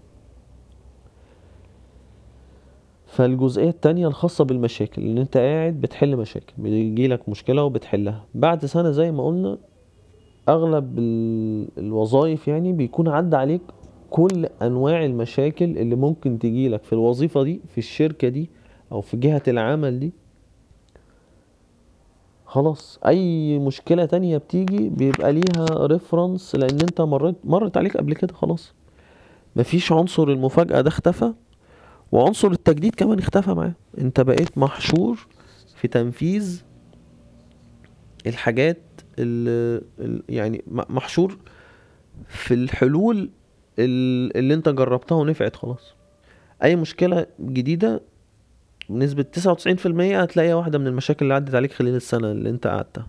فالجزئية 3.22 3.70
التانية 3.70 4.08
الخاصة 4.08 4.44
بالمشاكل 4.44 5.02
إن 5.02 5.18
أنت 5.18 5.38
قاعد 5.38 5.82
بتحل 5.82 6.16
مشاكل 6.18 6.54
بيجيلك 6.58 7.30
مشكلة 7.30 7.64
وبتحلها. 7.64 8.26
بعد 8.36 8.66
سنة 8.66 8.92
زي 8.92 9.12
ما 9.12 9.26
قلنا 9.28 9.58
أغلب 10.50 11.00
ال- 11.00 11.68
الوظائف 11.78 12.48
يعني 12.48 12.74
بيكون 12.74 13.08
عدى 13.08 13.36
عليك 13.36 13.62
كل 14.10 14.46
أنواع 14.62 15.06
المشاكل 15.06 15.66
اللي 15.78 15.96
ممكن 15.96 16.40
تجيلك 16.40 16.84
في 16.84 16.94
الوظيفة 16.94 17.44
دي 17.44 17.62
في 17.68 17.78
الشركة 17.78 18.28
دي 18.28 18.50
أو 18.92 19.02
في 19.02 19.18
جهة 19.18 19.44
العمل 19.48 20.00
دي. 20.00 20.14
خلاص 22.46 23.00
أي 23.08 23.60
مشكلة 23.60 24.06
تانية 24.06 24.38
بتيجي 24.38 24.90
بيبقى 24.90 25.34
ليها 25.34 25.66
ريفرنس 25.88 26.56
لأن 26.56 26.80
أنت 26.82 27.02
مريت 27.02 27.36
مرت 27.44 27.78
عليك 27.78 27.98
قبل 27.98 28.14
كده 28.16 28.34
خلاص. 28.34 28.74
مفيش 29.56 29.92
عنصر 29.92 30.24
المفاجأة 30.28 30.82
ده 30.82 30.88
اختفى. 30.88 31.34
وعنصر 32.12 32.52
التجديد 32.52 32.96
كمان 32.96 33.20
اختفى 33.20 33.52
معاه. 33.54 33.74
انت 33.98 34.22
بقيت 34.22 34.58
محشور 34.58 35.28
في 35.76 35.88
تنفيذ 35.88 36.64
الحاجات 38.28 38.78
اللي 39.20 39.82
يعني 40.30 40.64
محشور 40.68 41.38
في 42.28 42.54
الحلول 42.54 43.30
ال- 43.80 44.38
اللي 44.38 44.54
انت 44.54 44.70
جربتها 44.70 45.16
ونفعت 45.16 45.56
خلاص. 45.56 45.96
أي 46.64 46.76
مشكلة 46.76 47.26
جديدة 47.42 48.02
بنسبة 48.90 49.24
تسعة 49.24 49.52
وتسعين 49.52 49.76
في 49.76 49.86
المية 49.86 50.22
هتلاقيها 50.22 50.56
واحدة 50.56 50.80
من 50.80 50.88
المشاكل 50.88 51.26
اللي 51.26 51.34
عدت 51.34 51.56
عليك 51.56 51.72
خلال 51.74 51.96
السنة 51.96 52.32
اللي 52.32 52.50
انت 52.50 52.68
قعدتها. 52.68 53.08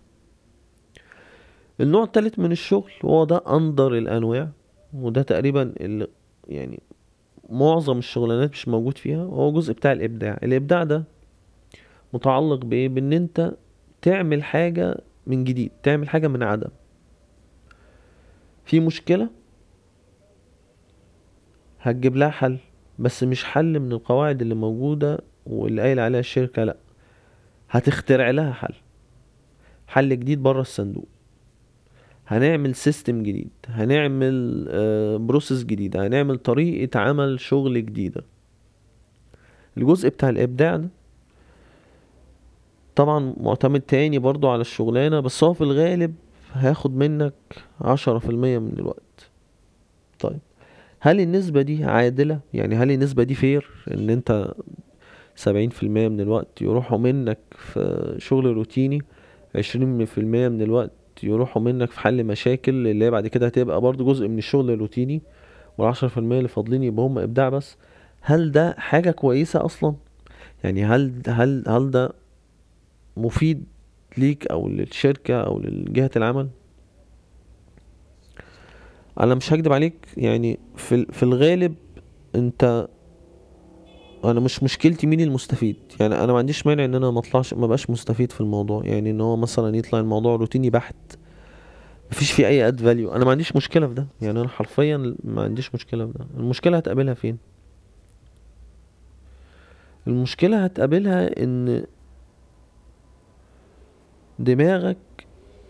النوع 1.80 2.04
التالت 2.04 2.38
من 2.38 2.52
الشغل 2.52 2.92
وهو 3.04 3.24
ده 3.24 3.42
أندر 3.56 3.94
الأنواع 3.94 4.48
وده 4.94 5.22
تقريبا 5.22 5.62
اللي 5.80 6.06
يعني 6.48 6.80
معظم 7.48 7.98
الشغلانات 7.98 8.50
مش 8.50 8.68
موجود 8.68 8.98
فيها 8.98 9.24
وهو 9.24 9.52
جزء 9.52 9.72
بتاع 9.72 9.92
الإبداع. 9.92 10.38
الإبداع 10.42 10.84
ده 10.84 11.04
متعلق 12.12 12.64
بإيه؟ 12.64 12.88
بإن 12.88 13.12
أنت 13.12 13.52
تعمل 14.02 14.42
حاجة 14.42 15.00
من 15.26 15.44
جديد 15.44 15.70
تعمل 15.82 16.08
حاجة 16.08 16.28
من 16.28 16.42
عدم. 16.42 16.70
في 18.64 18.80
مشكلة 18.80 19.30
هتجيب 21.80 22.16
لها 22.16 22.30
حل 22.30 22.58
بس 22.98 23.24
مش 23.24 23.44
حل 23.44 23.80
من 23.80 23.92
القواعد 23.92 24.42
اللي 24.42 24.54
موجودة 24.54 25.18
واللي 25.46 25.82
قايل 25.82 26.00
عليها 26.00 26.20
الشركة 26.20 26.64
لأ 26.64 26.76
هتخترع 27.70 28.30
لها 28.30 28.52
حل. 28.52 28.74
حل 29.86 30.08
جديد 30.08 30.42
بره 30.42 30.60
الصندوق. 30.60 31.08
هنعمل 32.28 32.74
system 32.74 33.22
جديد 33.22 33.50
هنعمل 33.66 34.64
process 35.18 35.64
جديدة 35.64 36.06
هنعمل 36.06 36.38
طريقة 36.38 37.00
عمل 37.00 37.40
شغل 37.40 37.86
جديدة. 37.86 38.24
الجزء 39.78 40.08
بتاع 40.08 40.28
الإبداع 40.28 40.76
ده 40.76 40.88
طبعا 42.96 43.34
معتمد 43.40 43.80
تاني 43.80 44.18
برضو 44.18 44.48
على 44.48 44.60
الشغلانة 44.60 45.20
بس 45.20 45.44
هو 45.44 45.52
في 45.52 45.60
الغالب 45.60 46.14
هياخد 46.52 46.96
منك 46.96 47.34
عشرة 47.80 48.18
في 48.18 48.28
المية 48.28 48.58
من 48.58 48.72
الوقت. 48.78 49.30
طيب 50.20 50.38
هل 51.00 51.20
النسبة 51.20 51.62
دي 51.62 51.84
عادلة؟ 51.84 52.40
يعني 52.54 52.76
هل 52.76 52.90
النسبة 52.90 53.22
دي 53.22 53.34
فير 53.34 53.70
إن 53.90 54.10
أنت 54.10 54.54
سبعين 55.36 55.70
في 55.70 55.82
المية 55.82 56.08
من 56.08 56.20
الوقت 56.20 56.62
يروحوا 56.62 56.98
منك 56.98 57.38
في 57.50 58.14
شغل 58.18 58.46
روتيني 58.46 59.02
عشرين 59.54 60.04
في 60.04 60.18
المية 60.18 60.48
من 60.48 60.62
الوقت 60.62 60.90
يروحوا 61.24 61.62
منك 61.62 61.90
في 61.90 62.00
حل 62.00 62.24
مشاكل 62.24 62.86
اللي 62.86 63.04
هي 63.04 63.10
بعد 63.10 63.26
كده 63.26 63.46
هتبقى 63.46 63.80
برضو 63.80 64.04
جزء 64.06 64.28
من 64.28 64.38
الشغل 64.38 64.70
الروتيني 64.70 65.22
والعشرة 65.78 66.08
في 66.08 66.18
المية 66.18 66.38
اللي 66.38 66.48
فاضلين 66.48 66.82
يبقى 66.82 67.06
هم 67.06 67.18
إبداع 67.18 67.48
بس. 67.48 67.76
هل 68.20 68.52
ده 68.52 68.74
حاجة 68.78 69.10
كويسة 69.10 69.64
أصلا؟ 69.64 69.94
يعني 70.64 70.84
هل 70.84 71.12
هل 71.28 71.64
هل 71.68 71.90
ده 71.90 72.12
مفيد 73.16 73.64
ليك 74.18 74.46
أو 74.46 74.68
للشركة 74.68 75.40
أو 75.40 75.58
لجهة 75.60 76.10
العمل؟ 76.16 76.48
أنا 79.20 79.34
مش 79.34 79.52
هكدب 79.52 79.72
عليك 79.72 79.94
يعني 80.16 80.58
في 80.76 81.06
في 81.12 81.22
الغالب 81.22 81.74
أنت 82.34 82.88
أنا 84.24 84.40
مش 84.40 84.62
مشكلتي 84.62 85.06
مين 85.06 85.20
المستفيد. 85.20 85.76
يعني 86.00 86.24
أنا 86.24 86.32
ما 86.32 86.38
عنديش 86.38 86.66
مانع 86.66 86.84
إن 86.84 86.94
أنا 86.94 87.10
ما 87.10 87.18
أطلعش 87.18 87.54
ما 87.54 87.66
بقاش 87.66 87.90
مستفيد 87.90 88.32
في 88.32 88.40
الموضوع. 88.40 88.84
يعني 88.84 89.10
إن 89.10 89.20
هو 89.20 89.36
مثلا 89.36 89.76
يطلع 89.76 90.00
الموضوع 90.00 90.36
روتيني 90.36 90.70
بحت 90.70 90.96
مفيش 92.12 92.32
فيه 92.32 92.46
أي 92.46 92.68
اد 92.68 92.80
فاليو 92.80 93.12
أنا 93.12 93.24
ما 93.24 93.30
عنديش 93.30 93.56
مشكلة 93.56 93.86
في 93.86 93.94
ده. 93.94 94.06
يعني 94.22 94.40
أنا 94.40 94.48
حرفيا 94.48 95.16
ما 95.24 95.42
عنديش 95.42 95.74
مشكلة 95.74 96.06
في 96.06 96.12
ده. 96.18 96.26
المشكلة 96.36 96.76
هتقابلها 96.76 97.14
فين؟ 97.14 97.38
المشكلة 100.06 100.64
هتقابلها 100.64 101.42
إن 101.42 101.84
دماغك 104.38 104.96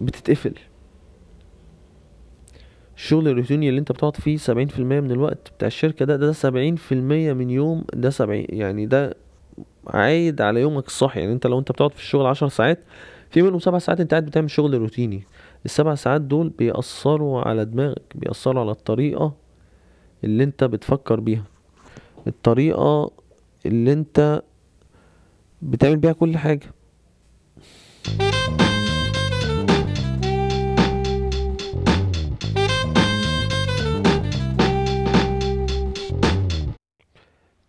بتتقفل. 0.00 0.54
الشغل 2.98 3.28
الروتيني 3.28 3.68
اللي 3.68 3.80
أنت 3.80 3.92
بتقعد 3.92 4.16
فيه 4.16 4.36
سبعين 4.36 4.68
في 4.68 4.78
المية 4.78 5.00
من 5.00 5.10
الوقت 5.10 5.52
بتاع 5.56 5.66
الشركة 5.68 6.04
ده 6.04 6.16
ده 6.16 6.32
سبعين 6.32 6.76
في 6.76 6.92
المية 6.92 7.32
من 7.32 7.50
يوم 7.50 7.84
ده 7.94 8.10
سبعين 8.10 8.46
يعني 8.48 8.86
ده 8.86 9.14
عايد 9.86 10.40
على 10.40 10.60
يومك 10.60 10.86
الصحي 10.86 11.20
يعني 11.20 11.32
أنت 11.32 11.46
لو 11.46 11.58
أنت 11.58 11.72
بتقعد 11.72 11.90
في 11.92 11.98
الشغل 12.00 12.26
عشر 12.26 12.48
ساعات 12.48 12.78
في 13.30 13.42
منهم 13.42 13.58
سبع 13.58 13.78
ساعات 13.78 14.00
أنت 14.00 14.10
قاعد 14.10 14.24
بتعمل 14.26 14.50
شغل 14.50 14.74
روتيني. 14.74 15.22
السبع 15.64 15.94
ساعات 15.94 16.20
دول 16.20 16.48
بيأثروا 16.48 17.40
على 17.40 17.64
دماغك 17.64 18.02
بيأثروا 18.14 18.60
على 18.60 18.70
الطريقة 18.70 19.32
اللي 20.24 20.44
أنت 20.44 20.64
بتفكر 20.64 21.20
بيها. 21.20 21.44
الطريقة 22.26 23.10
اللي 23.66 23.92
أنت 23.92 24.42
بتعمل 25.62 25.96
بيها 25.96 26.12
كل 26.12 26.36
حاجة. 26.36 26.66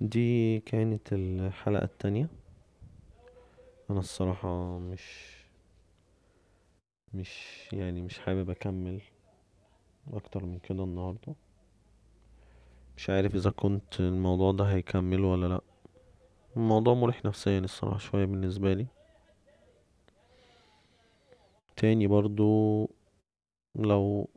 دي 0.10 0.60
كانت 0.60 1.14
الحلقة 1.14 1.84
التانية. 1.84 2.28
أنا 3.89 3.99
الصراحة 3.99 4.80
مش 4.80 5.36
مش 7.14 7.30
يعني 7.74 8.01
مش 8.01 8.20
حابب 8.20 8.49
أكمل 8.49 9.01
أكتر 10.14 10.45
من 10.45 10.60
كده 10.60 10.84
النهاردة. 10.84 11.36
مش 12.97 13.10
عارف 13.10 13.36
إذا 13.36 13.49
كنت 13.49 13.99
الموضوع 13.99 14.51
ده 14.51 14.64
هيكمل 14.64 15.20
ولا 15.22 15.47
لأ. 15.47 15.62
الموضوع 16.57 16.93
مريح 16.93 17.26
نفسيا 17.26 17.60
الصراحة 17.60 17.97
شوية 17.97 18.26
بالنسبة 18.26 18.74
لي. 18.74 18.88
تاني 21.78 22.07
برضو 22.07 22.89
لو 23.76 24.30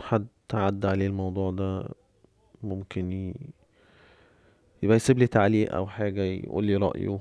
حد 0.00 0.26
عدى 0.54 0.86
عليه 0.86 1.06
الموضوع 1.06 1.50
ده 1.50 1.88
ممكن 2.62 3.12
ي... 3.12 3.34
يبقى 4.82 4.96
يسيب 4.96 5.18
لي 5.18 5.26
تعليق 5.26 5.74
أو 5.74 5.86
حاجة 5.86 6.22
يقول 6.22 6.64
لي 6.64 6.76
رأيه. 6.76 7.20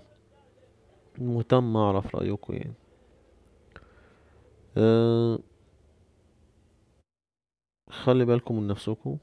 مهتم 1.18 1.78
أعرف 1.78 2.16
رأيكم 2.16 2.54
يعني. 2.54 2.74
أه 4.78 5.40
خلي 7.90 8.26
بالكم 8.26 8.56
من 8.56 8.68
نفسكم. 8.68 9.18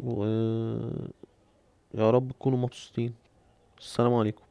و 0.00 0.24
يا 1.94 2.10
رب 2.10 2.32
تكونوا 2.32 2.58
مبسوطين. 2.58 3.14
السلام 3.78 4.14
عليكم. 4.14 4.44